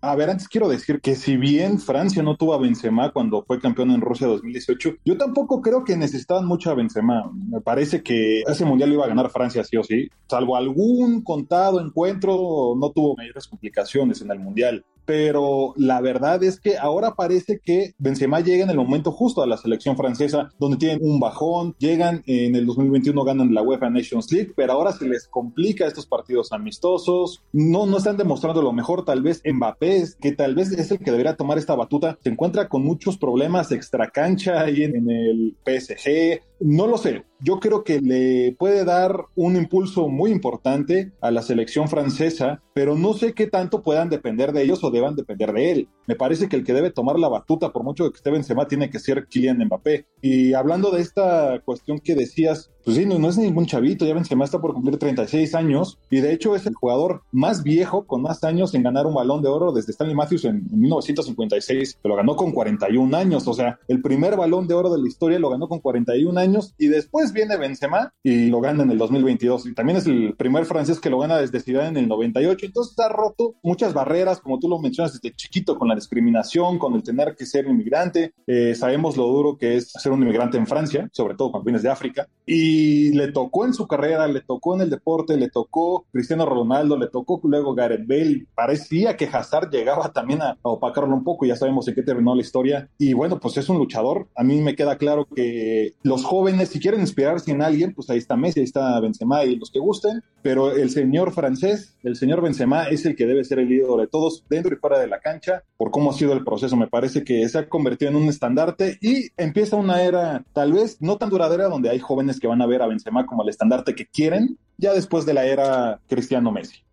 A 0.00 0.16
ver, 0.16 0.30
antes 0.30 0.48
quiero 0.48 0.70
decir 0.70 1.02
que 1.02 1.14
si 1.14 1.36
bien 1.36 1.78
Francia 1.78 2.22
no 2.22 2.36
tuvo 2.36 2.54
a 2.54 2.58
Benzema 2.58 3.12
cuando 3.12 3.42
fue 3.42 3.60
campeón 3.60 3.90
en 3.90 4.00
Rusia 4.00 4.28
2018, 4.28 4.96
yo 5.04 5.18
tampoco 5.18 5.60
creo 5.60 5.84
que 5.84 5.94
necesitaban 5.94 6.46
mucho 6.46 6.70
a 6.70 6.74
Benzema. 6.74 7.30
Me 7.34 7.60
parece 7.60 8.02
que 8.02 8.40
ese 8.46 8.64
mundial 8.64 8.94
iba 8.94 9.04
a 9.04 9.08
ganar 9.08 9.28
Francia 9.28 9.62
sí 9.62 9.76
o 9.76 9.84
sí. 9.84 10.08
Salvo 10.26 10.56
algún 10.56 11.22
contado 11.22 11.82
encuentro, 11.82 12.74
no 12.78 12.92
tuvo 12.92 13.14
mayores 13.14 13.46
complicaciones 13.46 14.22
en 14.22 14.30
el 14.30 14.38
mundial 14.38 14.86
pero 15.04 15.74
la 15.76 16.00
verdad 16.00 16.42
es 16.42 16.60
que 16.60 16.78
ahora 16.78 17.14
parece 17.14 17.60
que 17.62 17.94
Benzema 17.98 18.40
llega 18.40 18.64
en 18.64 18.70
el 18.70 18.76
momento 18.76 19.12
justo 19.12 19.42
a 19.42 19.46
la 19.46 19.56
selección 19.56 19.96
francesa, 19.96 20.50
donde 20.58 20.76
tienen 20.76 20.98
un 21.02 21.20
bajón, 21.20 21.74
llegan 21.78 22.22
en 22.26 22.54
el 22.54 22.66
2021, 22.66 23.24
ganan 23.24 23.54
la 23.54 23.62
UEFA 23.62 23.90
Nations 23.90 24.30
League, 24.32 24.52
pero 24.56 24.72
ahora 24.72 24.92
se 24.92 25.06
les 25.06 25.28
complica 25.28 25.86
estos 25.86 26.06
partidos 26.06 26.52
amistosos, 26.52 27.42
no, 27.52 27.86
no 27.86 27.98
están 27.98 28.16
demostrando 28.16 28.62
lo 28.62 28.72
mejor, 28.72 29.04
tal 29.04 29.22
vez 29.22 29.42
Mbappé, 29.44 30.04
que 30.20 30.32
tal 30.32 30.54
vez 30.54 30.72
es 30.72 30.90
el 30.90 30.98
que 30.98 31.10
debería 31.10 31.36
tomar 31.36 31.58
esta 31.58 31.74
batuta, 31.74 32.18
se 32.22 32.30
encuentra 32.30 32.68
con 32.68 32.84
muchos 32.84 33.16
problemas 33.16 33.72
extra 33.72 34.10
cancha 34.10 34.60
ahí 34.60 34.82
en, 34.82 34.96
en 34.96 35.10
el 35.10 35.56
PSG, 35.64 36.40
no 36.60 36.86
lo 36.86 36.98
sé, 36.98 37.24
yo 37.40 37.60
creo 37.60 37.84
que 37.84 38.00
le 38.00 38.56
puede 38.58 38.84
dar 38.84 39.26
un 39.34 39.56
impulso 39.56 40.08
muy 40.08 40.30
importante 40.30 41.12
a 41.20 41.30
la 41.30 41.42
selección 41.42 41.88
francesa, 41.88 42.62
pero 42.74 42.96
no 42.96 43.14
sé 43.14 43.32
qué 43.32 43.46
tanto 43.46 43.82
puedan 43.82 44.10
depender 44.10 44.52
de 44.52 44.62
ellos 44.62 44.82
o 44.82 44.90
deban 44.90 45.14
depender 45.14 45.52
de 45.52 45.70
él. 45.70 45.88
Me 46.06 46.16
parece 46.16 46.48
que 46.48 46.56
el 46.56 46.64
que 46.64 46.74
debe 46.74 46.90
tomar 46.90 47.18
la 47.18 47.28
batuta, 47.28 47.72
por 47.72 47.84
mucho 47.84 48.10
que 48.10 48.16
esté 48.16 48.30
Benzema, 48.30 48.66
tiene 48.66 48.90
que 48.90 48.98
ser 48.98 49.26
Kylian 49.28 49.64
Mbappé. 49.64 50.06
Y 50.20 50.54
hablando 50.54 50.90
de 50.90 51.00
esta 51.00 51.60
cuestión 51.64 52.00
que 52.00 52.16
decías, 52.16 52.70
pues 52.84 52.98
sí, 52.98 53.06
no, 53.06 53.28
es 53.28 53.38
ningún 53.38 53.64
chavito, 53.64 54.04
ya 54.04 54.12
Benzema 54.12 54.44
está 54.44 54.60
por 54.60 54.74
cumplir 54.74 54.98
36 54.98 55.54
años 55.54 55.98
y 56.10 56.20
de 56.20 56.34
hecho 56.34 56.54
es 56.54 56.66
el 56.66 56.74
jugador 56.74 57.22
más 57.32 57.62
viejo 57.62 58.06
con 58.06 58.20
más 58.20 58.44
años 58.44 58.74
en 58.74 58.82
ganar 58.82 59.06
un 59.06 59.14
balón 59.14 59.42
de 59.42 59.48
oro 59.48 59.72
desde 59.72 59.92
Stanley 59.92 60.14
Matthews 60.14 60.44
en, 60.44 60.64
1956, 60.70 61.98
que 62.02 62.08
lo 62.08 62.14
ganó 62.14 62.36
con 62.36 62.52
41 62.52 63.16
años, 63.16 63.48
o 63.48 63.54
sea, 63.54 63.78
el 63.88 64.02
primer 64.02 64.36
balón 64.36 64.66
de 64.66 64.74
oro 64.74 64.92
de 64.92 65.00
la 65.00 65.08
historia 65.08 65.38
lo 65.38 65.48
ganó 65.48 65.66
con 65.66 65.80
41 65.80 66.38
años 66.38 66.74
y 66.76 66.88
después 66.88 67.32
viene 67.32 67.56
Benzema 67.56 68.12
y 68.22 68.48
lo 68.48 68.60
gana 68.60 68.82
en 68.82 68.90
el 68.90 68.98
2022 68.98 69.66
y 69.66 69.74
también 69.74 69.96
es 69.96 70.06
el 70.06 70.34
primer 70.34 70.66
francés 70.66 71.00
que 71.00 71.08
lo 71.08 71.18
gana 71.18 71.38
desde 71.38 71.60
Ciudad 71.60 71.88
en 71.88 71.96
el 71.96 72.06
98, 72.06 72.63
entonces 72.64 72.98
ha 72.98 73.08
roto 73.08 73.54
muchas 73.62 73.94
barreras, 73.94 74.40
como 74.40 74.58
tú 74.58 74.68
lo 74.68 74.78
mencionas 74.78 75.12
desde 75.12 75.34
chiquito, 75.34 75.78
con 75.78 75.88
la 75.88 75.94
discriminación, 75.94 76.78
con 76.78 76.94
el 76.94 77.02
tener 77.02 77.34
que 77.36 77.46
ser 77.46 77.66
inmigrante, 77.66 78.32
eh, 78.46 78.74
sabemos 78.74 79.16
lo 79.16 79.26
duro 79.26 79.56
que 79.56 79.76
es 79.76 79.90
ser 79.92 80.12
un 80.12 80.22
inmigrante 80.22 80.58
en 80.58 80.66
Francia, 80.66 81.08
sobre 81.12 81.34
todo 81.34 81.50
cuando 81.50 81.64
vienes 81.64 81.82
de 81.82 81.90
África, 81.90 82.28
y 82.46 83.12
le 83.12 83.32
tocó 83.32 83.64
en 83.64 83.74
su 83.74 83.86
carrera, 83.86 84.26
le 84.26 84.40
tocó 84.40 84.74
en 84.74 84.82
el 84.82 84.90
deporte, 84.90 85.36
le 85.36 85.50
tocó 85.50 86.06
Cristiano 86.12 86.46
Ronaldo, 86.46 86.96
le 86.98 87.08
tocó 87.08 87.40
luego 87.44 87.74
Gareth 87.74 88.06
Bale, 88.06 88.46
parecía 88.54 89.16
que 89.16 89.26
Hazard 89.26 89.70
llegaba 89.70 90.12
también 90.12 90.42
a, 90.42 90.56
opacarlo 90.62 91.14
un 91.14 91.24
poco, 91.24 91.46
ya 91.46 91.56
sabemos 91.56 91.86
en 91.88 91.94
qué 91.94 92.02
terminó 92.02 92.34
la 92.34 92.42
historia, 92.42 92.88
y 92.98 93.12
bueno, 93.12 93.38
pues 93.40 93.56
es 93.56 93.68
un 93.68 93.78
luchador, 93.78 94.28
a 94.36 94.42
mí 94.42 94.60
me 94.60 94.74
queda 94.74 94.98
claro 94.98 95.26
que 95.26 95.94
los 96.02 96.24
jóvenes, 96.24 96.68
si 96.68 96.80
quieren 96.80 97.00
inspirarse 97.00 97.50
en 97.50 97.62
alguien, 97.62 97.94
pues 97.94 98.10
ahí 98.10 98.18
está 98.18 98.36
Messi, 98.36 98.60
ahí 98.60 98.64
está 98.64 98.98
Benzema 99.00 99.44
y 99.44 99.56
los 99.56 99.70
que 99.70 99.78
gusten, 99.78 100.22
pero 100.42 100.72
el 100.72 100.90
señor 100.90 101.32
francés, 101.32 101.96
el 102.02 102.16
señor 102.16 102.42
Benzema 102.42 102.53
es 102.60 103.06
el 103.06 103.16
que 103.16 103.26
debe 103.26 103.44
ser 103.44 103.58
el 103.58 103.70
ídolo 103.70 104.00
de 104.00 104.06
todos, 104.06 104.44
dentro 104.48 104.74
y 104.74 104.78
fuera 104.78 104.98
de 104.98 105.08
la 105.08 105.20
cancha, 105.20 105.62
por 105.76 105.90
cómo 105.90 106.10
ha 106.10 106.14
sido 106.14 106.32
el 106.32 106.44
proceso, 106.44 106.76
me 106.76 106.88
parece 106.88 107.24
que 107.24 107.48
se 107.48 107.58
ha 107.58 107.68
convertido 107.68 108.10
en 108.10 108.16
un 108.16 108.28
estandarte 108.28 108.98
y 109.00 109.28
empieza 109.36 109.76
una 109.76 110.02
era 110.02 110.44
tal 110.52 110.72
vez 110.72 111.00
no 111.00 111.16
tan 111.16 111.30
duradera 111.30 111.68
donde 111.68 111.90
hay 111.90 111.98
jóvenes 111.98 112.40
que 112.40 112.46
van 112.46 112.62
a 112.62 112.66
ver 112.66 112.82
a 112.82 112.86
Benzema 112.86 113.26
como 113.26 113.42
el 113.42 113.48
estandarte 113.48 113.94
que 113.94 114.06
quieren, 114.06 114.58
ya 114.76 114.92
después 114.92 115.26
de 115.26 115.34
la 115.34 115.46
era 115.46 116.00
Cristiano 116.08 116.52
Messi. 116.52 116.84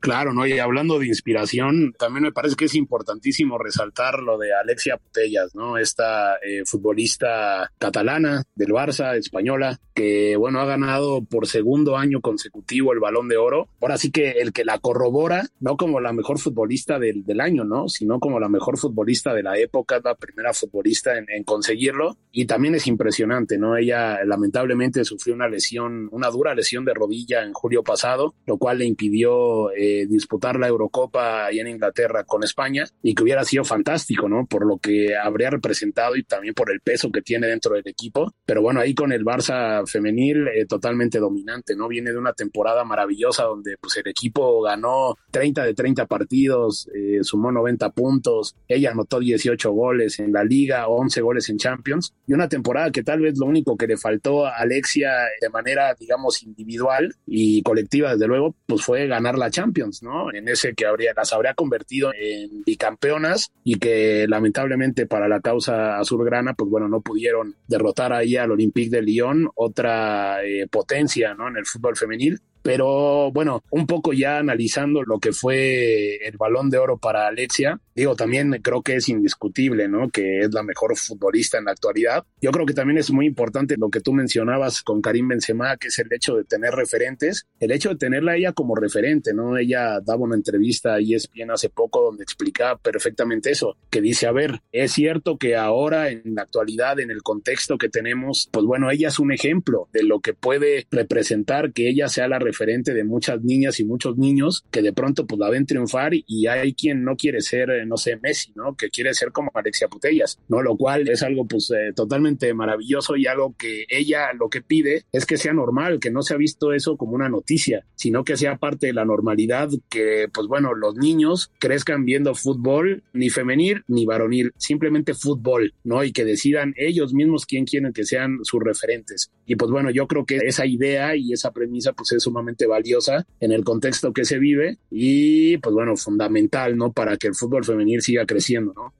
Claro, 0.00 0.32
¿no? 0.32 0.46
Y 0.46 0.58
hablando 0.58 0.98
de 0.98 1.06
inspiración, 1.06 1.92
también 1.98 2.22
me 2.22 2.32
parece 2.32 2.56
que 2.56 2.64
es 2.64 2.74
importantísimo 2.74 3.58
resaltar 3.58 4.20
lo 4.20 4.38
de 4.38 4.54
Alexia 4.54 4.96
Putellas, 4.96 5.54
¿no? 5.54 5.76
Esta 5.76 6.36
eh, 6.36 6.62
futbolista 6.64 7.70
catalana 7.78 8.44
del 8.54 8.70
Barça, 8.70 9.14
española, 9.18 9.78
que, 9.94 10.36
bueno, 10.36 10.60
ha 10.60 10.64
ganado 10.64 11.22
por 11.22 11.46
segundo 11.46 11.98
año 11.98 12.22
consecutivo 12.22 12.94
el 12.94 12.98
balón 12.98 13.28
de 13.28 13.36
oro. 13.36 13.68
Ahora 13.82 13.98
sí 13.98 14.10
que 14.10 14.30
el 14.30 14.54
que 14.54 14.64
la 14.64 14.78
corrobora, 14.78 15.46
no 15.60 15.76
como 15.76 16.00
la 16.00 16.14
mejor 16.14 16.38
futbolista 16.38 16.98
del, 16.98 17.22
del 17.26 17.42
año, 17.42 17.64
¿no? 17.64 17.90
Sino 17.90 18.20
como 18.20 18.40
la 18.40 18.48
mejor 18.48 18.78
futbolista 18.78 19.34
de 19.34 19.42
la 19.42 19.58
época, 19.58 20.00
la 20.02 20.14
primera 20.14 20.54
futbolista 20.54 21.18
en, 21.18 21.26
en 21.28 21.44
conseguirlo. 21.44 22.16
Y 22.32 22.46
también 22.46 22.74
es 22.74 22.86
impresionante, 22.86 23.58
¿no? 23.58 23.76
Ella 23.76 24.24
lamentablemente 24.24 25.04
sufrió 25.04 25.34
una 25.34 25.48
lesión, 25.48 26.08
una 26.10 26.30
dura 26.30 26.54
lesión 26.54 26.86
de 26.86 26.94
rodilla 26.94 27.42
en 27.42 27.52
julio 27.52 27.82
pasado, 27.82 28.34
lo 28.46 28.56
cual 28.56 28.78
le 28.78 28.86
impidió... 28.86 29.70
Eh, 29.72 29.88
disputar 30.08 30.58
la 30.58 30.68
Eurocopa 30.68 31.46
ahí 31.46 31.58
en 31.60 31.68
Inglaterra 31.68 32.24
con 32.24 32.44
España 32.44 32.84
y 33.02 33.14
que 33.14 33.22
hubiera 33.22 33.44
sido 33.44 33.64
fantástico, 33.64 34.28
¿no? 34.28 34.46
Por 34.46 34.66
lo 34.66 34.78
que 34.78 35.16
habría 35.16 35.50
representado 35.50 36.16
y 36.16 36.24
también 36.24 36.54
por 36.54 36.70
el 36.70 36.80
peso 36.80 37.10
que 37.10 37.22
tiene 37.22 37.46
dentro 37.46 37.74
del 37.74 37.86
equipo. 37.86 38.32
Pero 38.44 38.62
bueno, 38.62 38.80
ahí 38.80 38.94
con 38.94 39.12
el 39.12 39.24
Barça 39.24 39.86
femenil 39.86 40.48
eh, 40.48 40.66
totalmente 40.66 41.18
dominante, 41.18 41.76
¿no? 41.76 41.88
Viene 41.88 42.12
de 42.12 42.18
una 42.18 42.32
temporada 42.32 42.84
maravillosa 42.84 43.44
donde 43.44 43.76
pues 43.80 43.96
el 43.96 44.08
equipo 44.08 44.62
ganó 44.62 45.16
30 45.30 45.64
de 45.64 45.74
30 45.74 46.06
partidos, 46.06 46.88
eh, 46.94 47.18
sumó 47.22 47.52
90 47.52 47.90
puntos, 47.90 48.54
ella 48.68 48.90
anotó 48.90 49.20
18 49.20 49.70
goles 49.72 50.18
en 50.18 50.32
la 50.32 50.44
liga, 50.44 50.88
11 50.88 51.20
goles 51.20 51.48
en 51.48 51.58
Champions 51.58 52.14
y 52.26 52.32
una 52.32 52.48
temporada 52.48 52.90
que 52.90 53.02
tal 53.02 53.20
vez 53.20 53.38
lo 53.38 53.46
único 53.46 53.76
que 53.76 53.86
le 53.86 53.96
faltó 53.96 54.46
a 54.46 54.56
Alexia 54.56 55.12
de 55.40 55.48
manera, 55.48 55.94
digamos, 55.98 56.42
individual 56.42 57.14
y 57.26 57.62
colectiva, 57.62 58.12
desde 58.12 58.26
luego, 58.26 58.54
pues 58.66 58.82
fue 58.82 59.06
ganar 59.06 59.38
la 59.38 59.50
Champions 59.50 59.79
¿no? 60.02 60.32
En 60.32 60.48
ese 60.48 60.74
que 60.74 60.86
habría, 60.86 61.12
las 61.16 61.32
habría 61.32 61.54
convertido 61.54 62.12
en 62.18 62.62
bicampeonas 62.64 63.50
y 63.64 63.78
que 63.78 64.26
lamentablemente 64.28 65.06
para 65.06 65.28
la 65.28 65.40
causa 65.40 65.98
azulgrana, 65.98 66.54
pues 66.54 66.70
bueno, 66.70 66.88
no 66.88 67.00
pudieron 67.00 67.56
derrotar 67.66 68.12
ahí 68.12 68.36
al 68.36 68.52
Olympique 68.52 68.90
de 68.90 69.02
Lyon, 69.02 69.48
otra 69.54 70.44
eh, 70.44 70.66
potencia, 70.70 71.34
¿no? 71.34 71.48
En 71.48 71.56
el 71.56 71.66
fútbol 71.66 71.96
femenil. 71.96 72.40
Pero 72.62 73.30
bueno, 73.32 73.62
un 73.70 73.86
poco 73.86 74.12
ya 74.12 74.38
analizando 74.38 75.02
lo 75.02 75.18
que 75.18 75.32
fue 75.32 76.16
el 76.26 76.36
balón 76.36 76.70
de 76.70 76.78
oro 76.78 76.98
para 76.98 77.26
Alexia, 77.26 77.80
digo, 77.94 78.14
también 78.16 78.50
creo 78.62 78.82
que 78.82 78.96
es 78.96 79.08
indiscutible, 79.08 79.88
¿no? 79.88 80.10
Que 80.10 80.40
es 80.40 80.52
la 80.52 80.62
mejor 80.62 80.96
futbolista 80.96 81.58
en 81.58 81.64
la 81.64 81.72
actualidad. 81.72 82.24
Yo 82.40 82.50
creo 82.50 82.66
que 82.66 82.74
también 82.74 82.98
es 82.98 83.10
muy 83.10 83.26
importante 83.26 83.76
lo 83.78 83.88
que 83.88 84.00
tú 84.00 84.12
mencionabas 84.12 84.82
con 84.82 85.00
Karim 85.00 85.28
Benzema, 85.28 85.76
que 85.76 85.88
es 85.88 85.98
el 85.98 86.12
hecho 86.12 86.36
de 86.36 86.44
tener 86.44 86.74
referentes, 86.74 87.46
el 87.58 87.72
hecho 87.72 87.90
de 87.90 87.96
tenerla 87.96 88.36
ella 88.36 88.52
como 88.52 88.74
referente, 88.74 89.32
¿no? 89.32 89.56
Ella 89.56 90.00
daba 90.00 90.22
una 90.22 90.36
entrevista 90.36 90.94
a 90.94 90.98
ESPN 90.98 91.50
hace 91.50 91.70
poco 91.70 92.02
donde 92.02 92.22
explicaba 92.22 92.78
perfectamente 92.78 93.50
eso, 93.50 93.76
que 93.90 94.00
dice, 94.00 94.26
a 94.26 94.32
ver, 94.32 94.60
es 94.72 94.92
cierto 94.92 95.38
que 95.38 95.56
ahora 95.56 96.10
en 96.10 96.34
la 96.34 96.42
actualidad, 96.42 97.00
en 97.00 97.10
el 97.10 97.22
contexto 97.22 97.78
que 97.78 97.88
tenemos, 97.88 98.48
pues 98.52 98.64
bueno, 98.64 98.90
ella 98.90 99.08
es 99.08 99.18
un 99.18 99.32
ejemplo 99.32 99.88
de 99.92 100.02
lo 100.02 100.20
que 100.20 100.34
puede 100.34 100.86
representar 100.90 101.72
que 101.72 101.88
ella 101.88 102.08
sea 102.08 102.28
la 102.28 102.38
referente 102.38 102.49
de 102.50 103.04
muchas 103.04 103.42
niñas 103.42 103.80
y 103.80 103.84
muchos 103.84 104.16
niños 104.16 104.64
que 104.70 104.82
de 104.82 104.92
pronto 104.92 105.26
pues 105.26 105.38
la 105.38 105.50
ven 105.50 105.66
triunfar 105.66 106.12
y 106.14 106.46
hay 106.46 106.74
quien 106.74 107.04
no 107.04 107.16
quiere 107.16 107.40
ser, 107.40 107.86
no 107.86 107.96
sé, 107.96 108.16
Messi, 108.16 108.52
¿no? 108.54 108.76
Que 108.76 108.90
quiere 108.90 109.14
ser 109.14 109.32
como 109.32 109.50
Alexia 109.54 109.88
Putellas, 109.88 110.38
¿no? 110.48 110.62
Lo 110.62 110.76
cual 110.76 111.08
es 111.08 111.22
algo 111.22 111.46
pues 111.46 111.70
eh, 111.70 111.92
totalmente 111.94 112.52
maravilloso 112.54 113.16
y 113.16 113.26
algo 113.26 113.54
que 113.56 113.84
ella 113.88 114.32
lo 114.38 114.48
que 114.48 114.62
pide 114.62 115.04
es 115.12 115.26
que 115.26 115.36
sea 115.36 115.52
normal, 115.52 116.00
que 116.00 116.10
no 116.10 116.22
se 116.22 116.34
ha 116.34 116.36
visto 116.36 116.72
eso 116.72 116.96
como 116.96 117.14
una 117.14 117.28
noticia, 117.28 117.84
sino 117.94 118.24
que 118.24 118.36
sea 118.36 118.56
parte 118.56 118.88
de 118.88 118.92
la 118.92 119.04
normalidad, 119.04 119.68
que 119.88 120.28
pues 120.32 120.46
bueno, 120.46 120.74
los 120.74 120.96
niños 120.96 121.50
crezcan 121.58 122.04
viendo 122.04 122.34
fútbol, 122.34 123.02
ni 123.12 123.30
femenil 123.30 123.84
ni 123.88 124.06
varonil, 124.06 124.52
simplemente 124.56 125.14
fútbol, 125.14 125.74
¿no? 125.84 126.04
Y 126.04 126.12
que 126.12 126.24
decidan 126.24 126.74
ellos 126.76 127.14
mismos 127.14 127.46
quién 127.46 127.64
quieren 127.64 127.92
que 127.92 128.04
sean 128.04 128.38
sus 128.42 128.62
referentes. 128.62 129.30
Y 129.50 129.56
pues 129.56 129.72
bueno, 129.72 129.90
yo 129.90 130.06
creo 130.06 130.24
que 130.24 130.36
esa 130.36 130.64
idea 130.64 131.16
y 131.16 131.32
esa 131.32 131.50
premisa 131.50 131.92
pues 131.92 132.12
es 132.12 132.22
sumamente 132.22 132.68
valiosa 132.68 133.26
en 133.40 133.50
el 133.50 133.64
contexto 133.64 134.12
que 134.12 134.24
se 134.24 134.38
vive 134.38 134.78
y 134.92 135.56
pues 135.56 135.74
bueno, 135.74 135.96
fundamental, 135.96 136.76
¿no? 136.76 136.92
Para 136.92 137.16
que 137.16 137.26
el 137.26 137.34
fútbol 137.34 137.64
femenil 137.64 138.00
siga 138.00 138.26
creciendo, 138.26 138.72
¿no? 138.74 138.94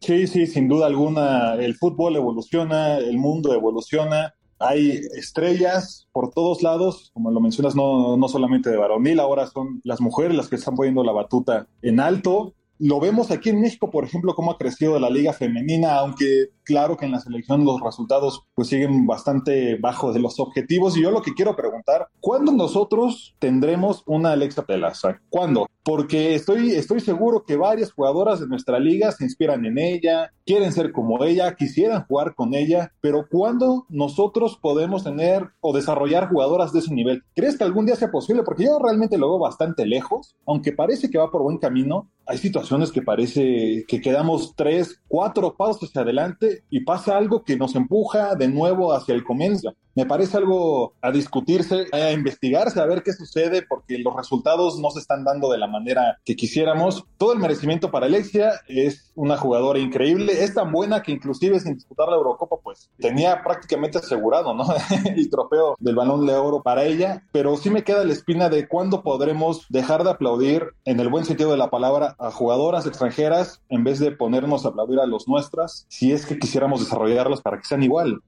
Sí, 0.00 0.26
sí, 0.26 0.46
sin 0.46 0.68
duda 0.68 0.86
alguna, 0.86 1.56
el 1.56 1.74
fútbol 1.74 2.16
evoluciona, 2.16 2.96
el 2.96 3.18
mundo 3.18 3.52
evoluciona, 3.52 4.32
hay 4.58 5.02
estrellas 5.18 6.08
por 6.12 6.30
todos 6.30 6.62
lados, 6.62 7.10
como 7.12 7.30
lo 7.30 7.40
mencionas, 7.42 7.76
no, 7.76 8.16
no 8.16 8.26
solamente 8.26 8.70
de 8.70 8.78
varonil, 8.78 9.20
ahora 9.20 9.48
son 9.48 9.82
las 9.84 10.00
mujeres 10.00 10.34
las 10.34 10.48
que 10.48 10.56
están 10.56 10.76
poniendo 10.76 11.04
la 11.04 11.12
batuta 11.12 11.68
en 11.82 12.00
alto. 12.00 12.54
Lo 12.78 13.00
vemos 13.00 13.30
aquí 13.30 13.50
en 13.50 13.60
México, 13.60 13.90
por 13.90 14.04
ejemplo, 14.04 14.34
cómo 14.34 14.52
ha 14.52 14.56
crecido 14.56 14.98
la 14.98 15.10
liga 15.10 15.34
femenina, 15.34 15.96
aunque 15.96 16.46
claro 16.70 16.96
que 16.96 17.04
en 17.04 17.10
la 17.10 17.18
selección 17.18 17.64
los 17.64 17.80
resultados 17.80 18.44
pues 18.54 18.68
siguen 18.68 19.04
bastante 19.04 19.74
bajos 19.74 20.14
de 20.14 20.20
los 20.20 20.38
objetivos. 20.38 20.96
Y 20.96 21.02
yo 21.02 21.10
lo 21.10 21.20
que 21.20 21.34
quiero 21.34 21.56
preguntar, 21.56 22.06
¿cuándo 22.20 22.52
nosotros 22.52 23.34
tendremos 23.40 24.04
una 24.06 24.30
Alexa 24.30 24.64
Pelaza? 24.64 25.20
¿Cuándo? 25.30 25.66
Porque 25.82 26.36
estoy, 26.36 26.70
estoy 26.70 27.00
seguro 27.00 27.42
que 27.44 27.56
varias 27.56 27.90
jugadoras 27.90 28.38
de 28.38 28.46
nuestra 28.46 28.78
liga 28.78 29.10
se 29.10 29.24
inspiran 29.24 29.64
en 29.64 29.78
ella, 29.78 30.32
quieren 30.46 30.72
ser 30.72 30.92
como 30.92 31.24
ella, 31.24 31.56
quisieran 31.56 32.04
jugar 32.06 32.36
con 32.36 32.54
ella, 32.54 32.92
pero 33.00 33.26
¿cuándo 33.28 33.86
nosotros 33.88 34.56
podemos 34.60 35.02
tener 35.02 35.48
o 35.60 35.74
desarrollar 35.74 36.28
jugadoras 36.28 36.72
de 36.72 36.78
ese 36.78 36.94
nivel? 36.94 37.24
¿Crees 37.34 37.58
que 37.58 37.64
algún 37.64 37.86
día 37.86 37.96
sea 37.96 38.12
posible? 38.12 38.44
Porque 38.44 38.64
yo 38.64 38.78
realmente 38.78 39.18
lo 39.18 39.28
veo 39.28 39.38
bastante 39.40 39.86
lejos, 39.86 40.36
aunque 40.46 40.70
parece 40.70 41.10
que 41.10 41.18
va 41.18 41.32
por 41.32 41.42
buen 41.42 41.58
camino. 41.58 42.08
Hay 42.26 42.38
situaciones 42.38 42.92
que 42.92 43.02
parece 43.02 43.84
que 43.88 44.00
quedamos 44.00 44.54
tres, 44.54 45.00
cuatro 45.08 45.56
pasos 45.56 45.88
hacia 45.88 46.02
adelante 46.02 46.59
y 46.68 46.80
pasa 46.80 47.16
algo 47.16 47.44
que 47.44 47.56
nos 47.56 47.74
empuja 47.74 48.34
de 48.34 48.48
nuevo 48.48 48.92
hacia 48.92 49.14
el 49.14 49.24
comienzo. 49.24 49.74
Me 49.94 50.06
parece 50.06 50.36
algo 50.36 50.94
a 51.00 51.10
discutirse, 51.10 51.86
a 51.92 52.12
investigarse, 52.12 52.80
a 52.80 52.86
ver 52.86 53.02
qué 53.02 53.12
sucede, 53.12 53.62
porque 53.62 53.98
los 53.98 54.14
resultados 54.14 54.78
no 54.78 54.90
se 54.90 55.00
están 55.00 55.24
dando 55.24 55.50
de 55.50 55.58
la 55.58 55.66
manera 55.66 56.18
que 56.24 56.36
quisiéramos. 56.36 57.04
Todo 57.18 57.32
el 57.32 57.38
merecimiento 57.38 57.90
para 57.90 58.06
Alexia, 58.06 58.52
es 58.68 59.12
una 59.14 59.36
jugadora 59.36 59.78
increíble, 59.78 60.44
es 60.44 60.54
tan 60.54 60.72
buena 60.72 61.02
que 61.02 61.12
inclusive 61.12 61.60
sin 61.60 61.74
disputar 61.74 62.08
la 62.08 62.16
Eurocopa, 62.16 62.56
pues 62.62 62.90
tenía 62.98 63.42
prácticamente 63.42 63.98
asegurado, 63.98 64.54
el 65.04 65.30
trofeo 65.30 65.76
del 65.78 65.94
balón 65.94 66.26
de 66.26 66.34
oro 66.34 66.62
para 66.62 66.84
ella, 66.84 67.24
pero 67.32 67.56
sí 67.56 67.70
me 67.70 67.84
queda 67.84 68.04
la 68.04 68.12
espina 68.12 68.48
de 68.48 68.68
cuándo 68.68 69.02
podremos 69.02 69.66
dejar 69.68 70.04
de 70.04 70.10
aplaudir, 70.10 70.68
en 70.84 71.00
el 71.00 71.08
buen 71.08 71.24
sentido 71.24 71.50
de 71.50 71.56
la 71.56 71.70
palabra, 71.70 72.16
a 72.18 72.30
jugadoras 72.30 72.86
extranjeras 72.86 73.60
en 73.68 73.84
vez 73.84 73.98
de 73.98 74.12
ponernos 74.12 74.64
a 74.64 74.70
aplaudir 74.70 75.00
a 75.00 75.06
los 75.06 75.28
nuestras, 75.28 75.86
si 75.88 76.12
es 76.12 76.26
que 76.26 76.38
quisiéramos 76.38 76.80
desarrollarlas 76.80 77.40
para 77.40 77.58
que 77.58 77.64
sean 77.64 77.82
igual. 77.82 78.20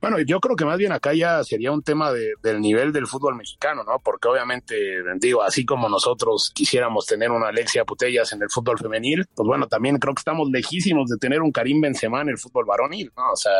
Bueno, 0.00 0.18
yo 0.20 0.40
creo 0.40 0.56
que 0.56 0.64
más 0.64 0.78
bien 0.78 0.92
acá 0.92 1.12
ya 1.12 1.44
sería 1.44 1.72
un 1.72 1.82
tema 1.82 2.10
de, 2.10 2.32
del 2.42 2.60
nivel 2.60 2.92
del 2.92 3.06
fútbol 3.06 3.36
mexicano, 3.36 3.84
¿no? 3.84 3.98
Porque 4.02 4.28
obviamente, 4.28 4.74
digo, 5.18 5.42
así 5.42 5.66
como 5.66 5.88
nosotros 5.88 6.50
quisiéramos 6.54 7.06
tener 7.06 7.30
una 7.30 7.48
Alexia 7.48 7.84
Putellas 7.84 8.32
en 8.32 8.42
el 8.42 8.48
fútbol 8.50 8.78
femenil, 8.78 9.26
pues 9.34 9.46
bueno, 9.46 9.66
también 9.66 9.98
creo 9.98 10.14
que 10.14 10.20
estamos 10.20 10.48
lejísimos 10.50 11.10
de 11.10 11.18
tener 11.18 11.42
un 11.42 11.52
Karim 11.52 11.80
Benzema 11.82 12.22
en 12.22 12.30
el 12.30 12.38
fútbol 12.38 12.64
varonil, 12.64 13.12
¿no? 13.16 13.32
O 13.32 13.36
sea, 13.36 13.52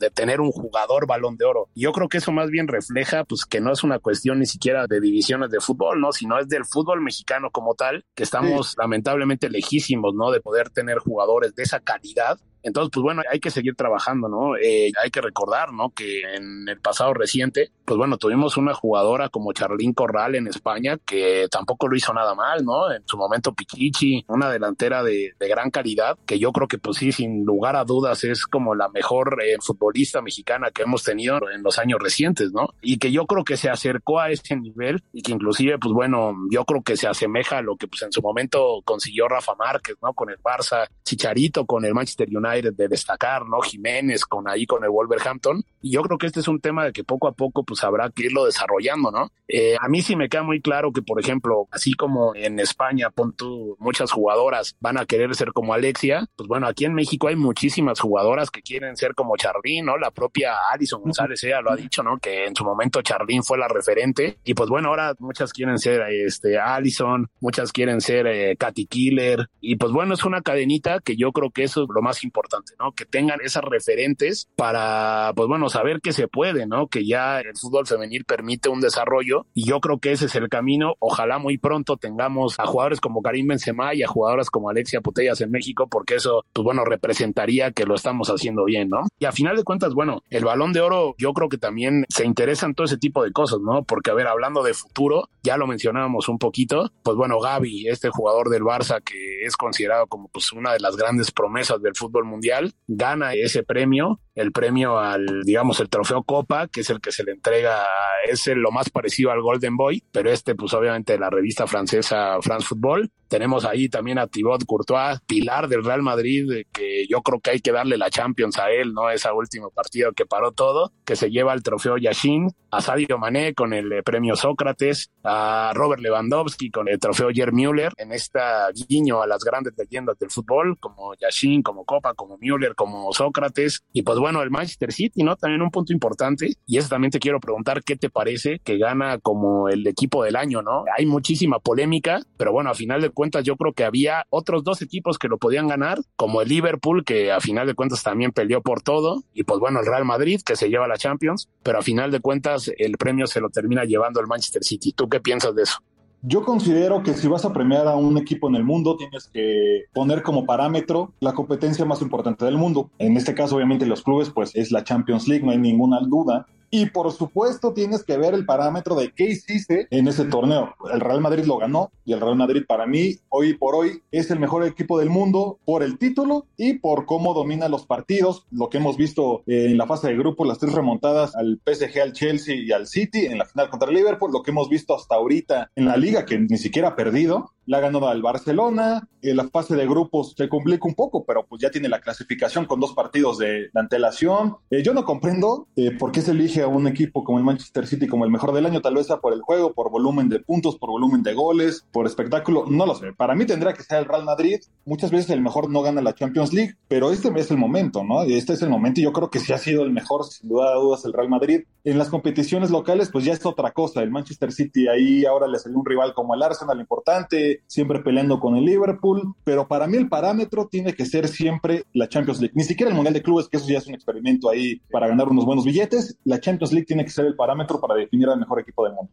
de 0.00 0.10
tener 0.10 0.40
un 0.40 0.50
jugador 0.50 1.06
balón 1.06 1.36
de 1.36 1.44
oro. 1.44 1.68
Yo 1.74 1.92
creo 1.92 2.08
que 2.08 2.18
eso 2.18 2.32
más 2.32 2.50
bien 2.50 2.68
refleja, 2.68 3.24
pues, 3.24 3.44
que 3.44 3.60
no 3.60 3.72
es 3.72 3.84
una 3.84 3.98
cuestión 3.98 4.38
ni 4.38 4.46
siquiera 4.46 4.86
de 4.86 5.00
divisiones 5.00 5.50
de 5.50 5.60
fútbol, 5.60 6.00
¿no? 6.00 6.12
Sino 6.12 6.38
es 6.38 6.48
del 6.48 6.64
fútbol 6.64 7.02
mexicano 7.02 7.50
como 7.50 7.74
tal, 7.74 8.04
que 8.14 8.22
estamos 8.22 8.74
lamentablemente 8.78 9.50
lejísimos, 9.50 10.14
¿no? 10.14 10.30
De 10.30 10.40
poder 10.40 10.70
tener 10.70 10.98
jugadores 10.98 11.54
de 11.54 11.62
esa 11.62 11.80
calidad 11.80 12.38
entonces, 12.66 12.90
pues 12.92 13.02
bueno, 13.02 13.22
hay 13.30 13.38
que 13.38 13.50
seguir 13.50 13.76
trabajando, 13.76 14.28
¿no? 14.28 14.56
Eh, 14.56 14.90
hay 15.00 15.10
que 15.10 15.20
recordar, 15.20 15.72
¿no? 15.72 15.90
Que 15.90 16.22
en 16.34 16.68
el 16.68 16.80
pasado 16.80 17.14
reciente, 17.14 17.70
pues 17.84 17.96
bueno, 17.96 18.18
tuvimos 18.18 18.56
una 18.56 18.74
jugadora 18.74 19.28
como 19.28 19.52
Charlín 19.52 19.92
Corral 19.92 20.34
en 20.34 20.48
España 20.48 20.98
que 21.06 21.46
tampoco 21.48 21.86
lo 21.86 21.96
hizo 21.96 22.12
nada 22.12 22.34
mal, 22.34 22.64
¿no? 22.64 22.92
En 22.92 23.02
su 23.06 23.16
momento 23.16 23.54
Pichichi, 23.54 24.24
una 24.26 24.50
delantera 24.50 25.04
de, 25.04 25.34
gran 25.38 25.70
calidad, 25.70 26.18
que 26.26 26.40
yo 26.40 26.50
creo 26.50 26.66
que 26.66 26.78
pues 26.78 26.96
sí, 26.96 27.12
sin 27.12 27.44
lugar 27.44 27.76
a 27.76 27.84
dudas 27.84 28.24
es 28.24 28.46
como 28.46 28.74
la 28.74 28.88
mejor 28.88 29.40
eh, 29.40 29.56
futbolista 29.60 30.20
mexicana 30.20 30.72
que 30.72 30.82
hemos 30.82 31.04
tenido 31.04 31.38
en 31.54 31.62
los 31.62 31.78
años 31.78 32.00
recientes, 32.02 32.50
¿no? 32.52 32.70
Y 32.82 32.98
que 32.98 33.12
yo 33.12 33.26
creo 33.26 33.44
que 33.44 33.56
se 33.56 33.70
acercó 33.70 34.18
a 34.18 34.30
ese 34.30 34.56
nivel 34.56 35.04
y 35.12 35.22
que 35.22 35.30
inclusive, 35.30 35.78
pues 35.78 35.94
bueno, 35.94 36.34
yo 36.50 36.64
creo 36.64 36.82
que 36.82 36.96
se 36.96 37.06
asemeja 37.06 37.58
a 37.58 37.62
lo 37.62 37.76
que 37.76 37.86
pues 37.86 38.02
en 38.02 38.10
su 38.10 38.20
momento 38.22 38.82
consiguió 38.84 39.28
Rafa 39.28 39.54
Márquez, 39.54 39.94
¿no? 40.02 40.12
Con 40.14 40.30
el 40.30 40.38
Barça, 40.38 40.88
Chicharito 41.04 41.64
con 41.64 41.84
el 41.84 41.94
Manchester 41.94 42.28
United 42.28 42.55
de 42.62 42.88
destacar, 42.88 43.46
¿no? 43.46 43.60
Jiménez 43.60 44.24
con 44.24 44.48
ahí 44.48 44.66
con 44.66 44.84
el 44.84 44.90
Wolverhampton. 44.90 45.64
Y 45.80 45.92
yo 45.92 46.02
creo 46.02 46.18
que 46.18 46.26
este 46.26 46.40
es 46.40 46.48
un 46.48 46.60
tema 46.60 46.84
de 46.84 46.92
que 46.92 47.04
poco 47.04 47.28
a 47.28 47.32
poco 47.32 47.64
pues 47.64 47.84
habrá 47.84 48.10
que 48.10 48.26
irlo 48.26 48.44
desarrollando, 48.44 49.10
¿no? 49.10 49.30
Eh, 49.48 49.76
a 49.80 49.88
mí 49.88 50.02
sí 50.02 50.16
me 50.16 50.28
queda 50.28 50.42
muy 50.42 50.60
claro 50.60 50.92
que, 50.92 51.02
por 51.02 51.20
ejemplo, 51.20 51.68
así 51.70 51.92
como 51.92 52.34
en 52.34 52.58
España, 52.58 53.10
pon 53.10 53.32
tú, 53.34 53.76
muchas 53.78 54.10
jugadoras 54.10 54.76
van 54.80 54.98
a 54.98 55.06
querer 55.06 55.34
ser 55.34 55.52
como 55.52 55.74
Alexia, 55.74 56.26
pues 56.36 56.48
bueno, 56.48 56.66
aquí 56.66 56.84
en 56.84 56.94
México 56.94 57.28
hay 57.28 57.36
muchísimas 57.36 58.00
jugadoras 58.00 58.50
que 58.50 58.62
quieren 58.62 58.96
ser 58.96 59.14
como 59.14 59.36
Charlín, 59.36 59.86
¿no? 59.86 59.96
La 59.98 60.10
propia 60.10 60.54
Alison 60.72 61.02
González, 61.02 61.42
ella 61.44 61.60
lo 61.60 61.70
ha 61.70 61.76
dicho, 61.76 62.02
¿no? 62.02 62.18
Que 62.18 62.46
en 62.46 62.56
su 62.56 62.64
momento 62.64 63.02
Charlín 63.02 63.42
fue 63.42 63.58
la 63.58 63.68
referente. 63.68 64.38
Y 64.44 64.54
pues 64.54 64.68
bueno, 64.68 64.88
ahora 64.88 65.14
muchas 65.18 65.52
quieren 65.52 65.78
ser 65.78 66.02
este 66.10 66.58
Alison, 66.58 67.28
muchas 67.40 67.72
quieren 67.72 68.00
ser 68.00 68.26
eh, 68.26 68.56
Katy 68.56 68.86
Killer. 68.86 69.48
Y 69.60 69.76
pues 69.76 69.92
bueno, 69.92 70.14
es 70.14 70.24
una 70.24 70.42
cadenita 70.42 71.00
que 71.00 71.16
yo 71.16 71.32
creo 71.32 71.50
que 71.50 71.64
eso 71.64 71.84
es 71.84 71.88
lo 71.94 72.02
más 72.02 72.24
importante 72.24 72.35
¿no? 72.78 72.92
Que 72.92 73.04
tengan 73.04 73.40
esas 73.42 73.64
referentes 73.64 74.48
para, 74.56 75.32
pues 75.34 75.48
bueno, 75.48 75.68
saber 75.68 76.00
que 76.00 76.12
se 76.12 76.28
puede, 76.28 76.66
¿no? 76.66 76.88
Que 76.88 77.06
ya 77.06 77.40
el 77.40 77.56
fútbol 77.56 77.86
femenil 77.86 78.24
permite 78.24 78.68
un 78.68 78.80
desarrollo 78.80 79.46
y 79.54 79.64
yo 79.64 79.80
creo 79.80 79.98
que 79.98 80.12
ese 80.12 80.26
es 80.26 80.34
el 80.34 80.48
camino. 80.48 80.94
Ojalá 80.98 81.38
muy 81.38 81.58
pronto 81.58 81.96
tengamos 81.96 82.58
a 82.58 82.66
jugadores 82.66 83.00
como 83.00 83.22
Karim 83.22 83.48
Benzema 83.48 83.94
y 83.94 84.02
a 84.02 84.08
jugadoras 84.08 84.50
como 84.50 84.70
Alexia 84.70 85.00
Putellas 85.00 85.40
en 85.40 85.50
México, 85.50 85.86
porque 85.88 86.16
eso, 86.16 86.44
pues 86.52 86.64
bueno, 86.64 86.84
representaría 86.84 87.72
que 87.72 87.84
lo 87.84 87.94
estamos 87.94 88.28
haciendo 88.28 88.64
bien, 88.64 88.88
¿no? 88.88 89.02
Y 89.18 89.24
a 89.24 89.32
final 89.32 89.56
de 89.56 89.64
cuentas, 89.64 89.94
bueno, 89.94 90.22
el 90.30 90.44
balón 90.44 90.72
de 90.72 90.80
oro 90.80 91.14
yo 91.18 91.32
creo 91.32 91.48
que 91.48 91.58
también 91.58 92.04
se 92.08 92.24
interesan 92.24 92.74
todo 92.74 92.84
ese 92.84 92.98
tipo 92.98 93.22
de 93.22 93.32
cosas, 93.32 93.60
¿no? 93.60 93.82
Porque, 93.84 94.10
a 94.10 94.14
ver, 94.14 94.26
hablando 94.26 94.62
de 94.62 94.74
futuro, 94.74 95.28
ya 95.42 95.56
lo 95.56 95.66
mencionábamos 95.66 96.28
un 96.28 96.38
poquito, 96.38 96.90
pues 97.02 97.16
bueno, 97.16 97.40
Gaby, 97.40 97.88
este 97.88 98.10
jugador 98.10 98.50
del 98.50 98.62
Barça 98.62 99.02
que 99.02 99.44
es 99.44 99.56
considerado 99.56 100.06
como 100.06 100.28
pues 100.28 100.52
una 100.52 100.72
de 100.72 100.80
las 100.80 100.96
grandes 100.96 101.30
promesas 101.30 101.80
del 101.80 101.94
fútbol 101.94 102.24
mundial, 102.26 102.74
gana 102.86 103.34
ese 103.34 103.62
premio, 103.62 104.20
el 104.36 104.52
premio 104.52 104.98
al, 104.98 105.42
digamos, 105.42 105.80
el 105.80 105.88
trofeo 105.88 106.22
Copa, 106.22 106.68
que 106.68 106.82
es 106.82 106.90
el 106.90 107.00
que 107.00 107.10
se 107.10 107.24
le 107.24 107.32
entrega, 107.32 107.84
es 108.28 108.46
lo 108.48 108.70
más 108.70 108.90
parecido 108.90 109.32
al 109.32 109.40
Golden 109.40 109.76
Boy, 109.76 110.02
pero 110.12 110.30
este, 110.30 110.54
pues 110.54 110.72
obviamente 110.74 111.18
la 111.18 111.30
revista 111.30 111.66
francesa 111.66 112.38
France 112.42 112.66
Football. 112.68 113.10
Tenemos 113.28 113.64
ahí 113.64 113.88
también 113.88 114.18
a 114.20 114.28
Thibaut 114.28 114.64
Courtois, 114.64 115.18
pilar 115.26 115.66
del 115.66 115.84
Real 115.84 116.02
Madrid, 116.02 116.64
que 116.72 117.06
yo 117.08 117.22
creo 117.22 117.40
que 117.40 117.50
hay 117.50 117.60
que 117.60 117.72
darle 117.72 117.98
la 117.98 118.08
Champions 118.08 118.56
a 118.58 118.70
él, 118.70 118.92
¿no? 118.92 119.10
Ese 119.10 119.28
último 119.32 119.70
partido 119.70 120.12
que 120.12 120.26
paró 120.26 120.52
todo, 120.52 120.92
que 121.04 121.16
se 121.16 121.30
lleva 121.30 121.52
el 121.52 121.64
trofeo 121.64 121.96
Yashin, 121.96 122.50
a 122.70 122.80
Sadio 122.80 123.18
Mané 123.18 123.54
con 123.54 123.72
el 123.72 123.90
eh, 123.92 124.02
premio 124.02 124.36
Sócrates, 124.36 125.10
a 125.24 125.72
Robert 125.74 126.02
Lewandowski 126.02 126.70
con 126.70 126.88
el 126.88 127.00
trofeo 127.00 127.30
Jer 127.30 127.52
Müller, 127.52 127.92
en 127.96 128.12
esta 128.12 128.68
guiño 128.70 129.22
a 129.22 129.26
las 129.26 129.42
grandes 129.42 129.74
leyendas 129.76 130.18
del 130.18 130.30
fútbol, 130.30 130.78
como 130.78 131.14
Yashin, 131.14 131.62
como 131.62 131.84
Copa, 131.84 132.14
como 132.14 132.38
Müller, 132.38 132.74
como 132.74 133.12
Sócrates, 133.12 133.82
y 133.92 134.02
pues 134.02 134.18
bueno, 134.18 134.25
el 134.30 134.50
Manchester 134.50 134.92
City, 134.92 135.22
¿no? 135.22 135.36
También 135.36 135.62
un 135.62 135.70
punto 135.70 135.92
importante, 135.92 136.56
y 136.66 136.78
eso 136.78 136.88
también 136.88 137.10
te 137.10 137.18
quiero 137.18 137.40
preguntar, 137.40 137.82
¿qué 137.82 137.96
te 137.96 138.10
parece 138.10 138.60
que 138.64 138.78
gana 138.78 139.18
como 139.18 139.68
el 139.68 139.86
equipo 139.86 140.24
del 140.24 140.36
año, 140.36 140.62
¿no? 140.62 140.84
Hay 140.96 141.06
muchísima 141.06 141.58
polémica, 141.58 142.20
pero 142.36 142.52
bueno, 142.52 142.70
a 142.70 142.74
final 142.74 143.00
de 143.00 143.10
cuentas 143.10 143.44
yo 143.44 143.56
creo 143.56 143.72
que 143.72 143.84
había 143.84 144.26
otros 144.30 144.64
dos 144.64 144.82
equipos 144.82 145.18
que 145.18 145.28
lo 145.28 145.38
podían 145.38 145.68
ganar, 145.68 145.98
como 146.16 146.42
el 146.42 146.48
Liverpool, 146.48 147.04
que 147.04 147.32
a 147.32 147.40
final 147.40 147.66
de 147.66 147.74
cuentas 147.74 148.02
también 148.02 148.32
peleó 148.32 148.62
por 148.62 148.82
todo, 148.82 149.22
y 149.32 149.44
pues 149.44 149.60
bueno, 149.60 149.80
el 149.80 149.86
Real 149.86 150.04
Madrid, 150.04 150.40
que 150.44 150.56
se 150.56 150.68
lleva 150.68 150.88
la 150.88 150.96
Champions, 150.96 151.48
pero 151.62 151.78
a 151.78 151.82
final 151.82 152.10
de 152.10 152.20
cuentas 152.20 152.70
el 152.78 152.96
premio 152.96 153.26
se 153.26 153.40
lo 153.40 153.50
termina 153.50 153.84
llevando 153.84 154.20
el 154.20 154.26
Manchester 154.26 154.64
City. 154.64 154.92
¿Tú 154.92 155.08
qué 155.08 155.20
piensas 155.20 155.54
de 155.54 155.62
eso? 155.62 155.78
Yo 156.22 156.44
considero 156.44 157.02
que 157.02 157.14
si 157.14 157.28
vas 157.28 157.44
a 157.44 157.52
premiar 157.52 157.86
a 157.86 157.94
un 157.94 158.18
equipo 158.18 158.48
en 158.48 158.56
el 158.56 158.64
mundo, 158.64 158.96
tienes 158.96 159.28
que 159.28 159.84
poner 159.94 160.22
como 160.22 160.44
parámetro 160.44 161.12
la 161.20 161.34
competencia 161.34 161.84
más 161.84 162.02
importante 162.02 162.44
del 162.44 162.56
mundo. 162.56 162.90
En 162.98 163.16
este 163.16 163.34
caso, 163.34 163.56
obviamente, 163.56 163.86
los 163.86 164.02
clubes, 164.02 164.30
pues 164.30 164.54
es 164.56 164.72
la 164.72 164.82
Champions 164.82 165.28
League, 165.28 165.44
no 165.44 165.52
hay 165.52 165.58
ninguna 165.58 166.00
duda. 166.00 166.46
Y 166.70 166.86
por 166.86 167.12
supuesto 167.12 167.72
tienes 167.72 168.04
que 168.04 168.16
ver 168.16 168.34
el 168.34 168.44
parámetro 168.44 168.94
de 168.94 169.12
qué 169.12 169.24
hiciste 169.24 169.86
en 169.90 170.08
ese 170.08 170.24
torneo. 170.24 170.74
El 170.92 171.00
Real 171.00 171.20
Madrid 171.20 171.44
lo 171.44 171.58
ganó 171.58 171.90
y 172.04 172.12
el 172.12 172.20
Real 172.20 172.36
Madrid 172.36 172.62
para 172.66 172.86
mí 172.86 173.16
hoy 173.28 173.54
por 173.54 173.74
hoy 173.74 174.02
es 174.10 174.30
el 174.30 174.38
mejor 174.38 174.64
equipo 174.64 174.98
del 174.98 175.10
mundo 175.10 175.58
por 175.64 175.82
el 175.82 175.98
título 175.98 176.46
y 176.56 176.74
por 176.74 177.06
cómo 177.06 177.34
domina 177.34 177.68
los 177.68 177.86
partidos. 177.86 178.46
Lo 178.50 178.68
que 178.68 178.78
hemos 178.78 178.96
visto 178.96 179.42
en 179.46 179.78
la 179.78 179.86
fase 179.86 180.08
de 180.08 180.16
grupo, 180.16 180.44
las 180.44 180.58
tres 180.58 180.72
remontadas 180.72 181.34
al 181.36 181.60
PSG, 181.64 182.00
al 182.00 182.12
Chelsea 182.12 182.56
y 182.56 182.72
al 182.72 182.86
City 182.86 183.26
en 183.26 183.38
la 183.38 183.44
final 183.44 183.70
contra 183.70 183.90
Liverpool. 183.90 184.32
Lo 184.32 184.42
que 184.42 184.50
hemos 184.50 184.68
visto 184.68 184.94
hasta 184.94 185.14
ahorita 185.14 185.70
en 185.74 185.86
la 185.86 185.96
liga 185.96 186.26
que 186.26 186.38
ni 186.38 186.58
siquiera 186.58 186.88
ha 186.88 186.96
perdido 186.96 187.52
la 187.66 187.80
ganó 187.80 188.06
al 188.06 188.22
Barcelona, 188.22 189.08
en 189.30 189.36
la 189.36 189.48
fase 189.48 189.74
de 189.74 189.86
grupos 189.86 190.34
se 190.36 190.48
complica 190.48 190.86
un 190.86 190.94
poco, 190.94 191.24
pero 191.24 191.44
pues 191.46 191.60
ya 191.60 191.70
tiene 191.70 191.88
la 191.88 192.00
clasificación 192.00 192.64
con 192.66 192.80
dos 192.80 192.92
partidos 192.92 193.38
de, 193.38 193.70
antelación. 193.74 194.56
Eh, 194.70 194.82
yo 194.82 194.94
no 194.94 195.04
comprendo 195.04 195.68
eh, 195.76 195.90
por 195.90 196.12
qué 196.12 196.22
se 196.22 196.30
elige 196.30 196.62
a 196.62 196.68
un 196.68 196.86
equipo 196.86 197.24
como 197.24 197.38
el 197.38 197.44
Manchester 197.44 197.86
City 197.86 198.06
como 198.06 198.24
el 198.24 198.30
mejor 198.30 198.52
del 198.52 198.66
año, 198.66 198.80
tal 198.80 198.94
vez 198.94 199.06
sea 199.06 199.18
por 199.18 199.32
el 199.32 199.42
juego, 199.42 199.74
por 199.74 199.90
volumen 199.90 200.28
de 200.28 200.40
puntos, 200.40 200.78
por 200.78 200.90
volumen 200.90 201.22
de 201.22 201.34
goles, 201.34 201.86
por 201.92 202.06
espectáculo, 202.06 202.64
no 202.68 202.86
lo 202.86 202.94
sé. 202.94 203.12
Para 203.12 203.34
mí 203.34 203.44
tendría 203.44 203.74
que 203.74 203.82
ser 203.82 203.98
el 203.98 204.04
Real 204.04 204.24
Madrid. 204.24 204.60
Muchas 204.84 205.10
veces 205.10 205.30
el 205.30 205.40
mejor 205.40 205.70
no 205.70 205.82
gana 205.82 206.00
la 206.00 206.14
Champions 206.14 206.52
League, 206.52 206.76
pero 206.88 207.10
este 207.10 207.28
es 207.36 207.50
el 207.50 207.58
momento, 207.58 208.04
¿no? 208.04 208.22
Este 208.22 208.52
es 208.52 208.62
el 208.62 208.70
momento 208.70 209.00
y 209.00 209.04
yo 209.04 209.12
creo 209.12 209.30
que 209.30 209.40
sí 209.40 209.52
ha 209.52 209.58
sido 209.58 209.82
el 209.82 209.92
mejor, 209.92 210.24
sin 210.24 210.48
duda 210.48 210.70
de 210.70 210.76
dudas, 210.76 211.04
el 211.04 211.12
Real 211.12 211.28
Madrid. 211.28 211.62
En 211.84 211.98
las 211.98 212.08
competiciones 212.08 212.70
locales, 212.70 213.10
pues 213.10 213.24
ya 213.24 213.32
es 213.32 213.44
otra 213.44 213.72
cosa. 213.72 214.02
El 214.02 214.10
Manchester 214.10 214.52
City 214.52 214.88
ahí 214.88 215.24
ahora 215.24 215.46
le 215.46 215.58
salió 215.58 215.78
un 215.78 215.86
rival 215.86 216.14
como 216.14 216.34
el 216.34 216.42
Arsenal 216.42 216.80
importante 216.80 217.55
siempre 217.66 218.00
peleando 218.00 218.40
con 218.40 218.56
el 218.56 218.64
Liverpool, 218.64 219.34
pero 219.44 219.68
para 219.68 219.86
mí 219.86 219.96
el 219.96 220.08
parámetro 220.08 220.68
tiene 220.68 220.94
que 220.94 221.04
ser 221.06 221.28
siempre 221.28 221.84
la 221.92 222.08
Champions 222.08 222.40
League. 222.40 222.54
Ni 222.56 222.64
siquiera 222.64 222.90
el 222.90 222.96
Mundial 222.96 223.14
de 223.14 223.22
Clubes, 223.22 223.48
que 223.48 223.56
eso 223.56 223.68
ya 223.68 223.78
es 223.78 223.86
un 223.86 223.94
experimento 223.94 224.48
ahí 224.48 224.80
para 224.90 225.08
ganar 225.08 225.28
unos 225.28 225.44
buenos 225.44 225.64
billetes. 225.64 226.16
La 226.24 226.40
Champions 226.40 226.72
League 226.72 226.86
tiene 226.86 227.04
que 227.04 227.10
ser 227.10 227.26
el 227.26 227.36
parámetro 227.36 227.80
para 227.80 227.94
definir 227.94 228.28
al 228.28 228.38
mejor 228.38 228.60
equipo 228.60 228.84
del 228.84 228.94
mundo. 228.94 229.10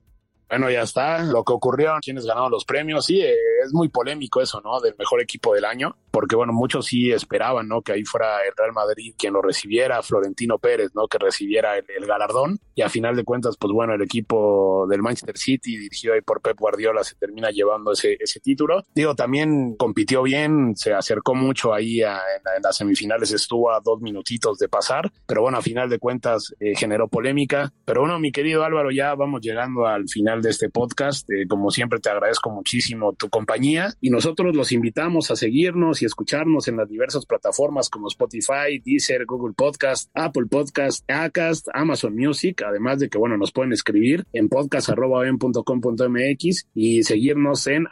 Bueno, 0.50 0.70
ya 0.70 0.82
está. 0.82 1.24
Lo 1.24 1.44
que 1.44 1.54
ocurrió, 1.54 1.94
quienes 2.02 2.26
ganaron 2.26 2.52
los 2.52 2.66
premios, 2.66 3.06
sí, 3.06 3.22
es 3.22 3.74
muy 3.74 3.90
polémico 3.90 4.42
eso, 4.42 4.62
¿no? 4.62 4.80
Del 4.80 4.96
mejor 4.98 5.22
equipo 5.22 5.54
del 5.54 5.66
año, 5.66 5.96
porque 6.12 6.36
bueno, 6.36 6.54
muchos 6.54 6.86
sí 6.86 7.12
esperaban, 7.12 7.68
¿no? 7.68 7.82
Que 7.82 7.94
ahí 7.94 8.04
fuera 8.04 8.44
el 8.46 8.54
Real 8.56 8.74
Madrid 8.74 9.14
quien 9.18 9.34
lo 9.34 9.42
recibiera, 9.42 10.02
Florentino 10.04 10.60
Pérez, 10.60 10.92
¿no? 10.94 11.08
Que 11.08 11.18
recibiera 11.18 11.78
el, 11.78 12.06
galardón. 12.06 12.60
Y 12.76 12.82
a 12.82 12.90
final 12.90 13.16
de 13.16 13.24
cuentas, 13.24 13.56
pues 13.58 13.72
bueno, 13.74 13.94
el 13.94 14.02
equipo 14.02 14.86
del 14.90 15.02
Manchester 15.02 15.38
City, 15.38 15.78
dirigido 15.78 16.14
ahí 16.14 16.22
por 16.22 16.42
Pep 16.42 16.58
Guardiola, 16.60 17.04
se 17.04 17.16
termina 17.16 17.50
llevando 17.50 17.92
ese, 17.94 18.18
ese 18.20 18.40
título. 18.40 18.84
Digo, 18.94 19.16
también 19.16 19.76
compitió 19.76 20.24
bien, 20.24 20.76
se 20.76 20.94
acercó 20.94 21.36
mucho 21.36 21.74
ahí 21.74 22.02
en, 22.02 22.62
las 22.62 22.78
semifinales, 22.78 23.32
estuvo 23.32 23.72
a 23.72 23.80
dos 23.80 24.02
minutitos 24.02 24.58
de 24.58 24.70
pasar, 24.70 25.12
pero 25.26 25.42
bueno, 25.42 25.58
a 25.58 25.62
final 25.62 25.90
de 25.90 26.00
cuentas 26.00 26.54
eh, 26.60 26.76
generó 26.76 27.08
polémica. 27.08 27.72
Pero 27.86 28.02
bueno, 28.02 28.20
mi 28.20 28.32
querido 28.32 28.64
Álvaro, 28.64 28.92
ya 28.92 29.16
vamos 29.16 29.42
llegando 29.42 29.88
al 29.88 30.08
de 30.42 30.50
este 30.50 30.70
podcast. 30.70 31.30
Eh, 31.30 31.48
como 31.48 31.72
siempre, 31.72 32.00
te 32.00 32.10
agradezco 32.10 32.50
muchísimo 32.50 33.14
tu 33.14 33.30
compañía 33.30 33.94
y 34.02 34.10
nosotros 34.10 34.56
los 34.56 34.72
invitamos 34.72 35.32
a 35.32 35.36
seguirnos 35.36 36.02
y 36.02 36.06
escucharnos 36.06 36.68
en 36.68 36.78
las 36.78 36.90
diversas 36.90 37.26
plataformas 37.26 37.90
como 37.90 38.08
Spotify, 38.08 38.80
Deezer, 38.84 39.26
Google 39.26 39.54
Podcast, 39.56 40.10
Apple 40.14 40.46
Podcast, 40.50 41.10
Acast, 41.10 41.68
Amazon 41.74 42.16
Music, 42.16 42.62
además 42.66 43.00
de 43.00 43.10
que, 43.10 43.18
bueno, 43.18 43.38
nos 43.38 43.52
pueden 43.52 43.74
escribir 43.74 44.26
en 44.34 44.50
podcast.com.mx 44.50 46.68
y 46.74 47.04
seguirnos 47.04 47.68
en 47.68 47.88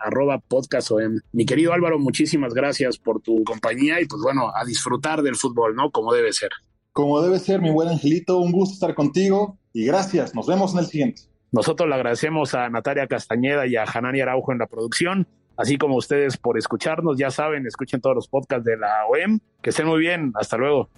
podcastom. 0.47 1.19
Mi 1.31 1.45
querido 1.45 1.73
Álvaro, 1.73 1.99
muchísimas 1.99 2.53
gracias 2.53 2.97
por 2.97 3.21
tu 3.21 3.43
compañía 3.43 4.01
y 4.01 4.05
pues 4.05 4.21
bueno, 4.21 4.51
a 4.55 4.65
disfrutar 4.65 5.21
del 5.21 5.35
fútbol, 5.35 5.75
¿no? 5.75 5.91
Como 5.91 6.13
debe 6.13 6.33
ser. 6.33 6.49
Como 6.93 7.21
debe 7.21 7.39
ser, 7.39 7.61
mi 7.61 7.71
buen 7.71 7.89
angelito, 7.89 8.37
un 8.37 8.51
gusto 8.51 8.73
estar 8.73 8.95
contigo 8.95 9.57
y 9.73 9.85
gracias. 9.85 10.35
Nos 10.35 10.47
vemos 10.47 10.73
en 10.73 10.79
el 10.79 10.87
siguiente. 10.87 11.30
Nosotros 11.53 11.89
le 11.89 11.95
agradecemos 11.95 12.53
a 12.53 12.69
Natalia 12.69 13.07
Castañeda 13.07 13.67
y 13.67 13.75
a 13.75 13.83
Hanani 13.83 14.21
Araujo 14.21 14.53
en 14.53 14.59
la 14.59 14.67
producción, 14.67 15.27
así 15.57 15.77
como 15.77 15.97
ustedes 15.97 16.37
por 16.37 16.57
escucharnos. 16.57 17.17
Ya 17.17 17.29
saben, 17.29 17.67
escuchen 17.67 17.99
todos 17.99 18.15
los 18.15 18.27
podcasts 18.29 18.63
de 18.63 18.77
la 18.77 19.05
OEM. 19.09 19.39
Que 19.61 19.71
estén 19.71 19.87
muy 19.87 19.99
bien. 19.99 20.31
Hasta 20.35 20.55
luego. 20.55 20.89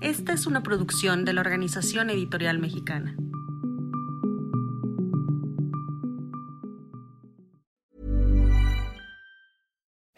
Esta 0.00 0.32
es 0.32 0.46
una 0.46 0.62
producción 0.62 1.24
de 1.24 1.32
la 1.32 1.40
Organización 1.40 2.10
Editorial 2.10 2.60
Mexicana. 2.60 3.16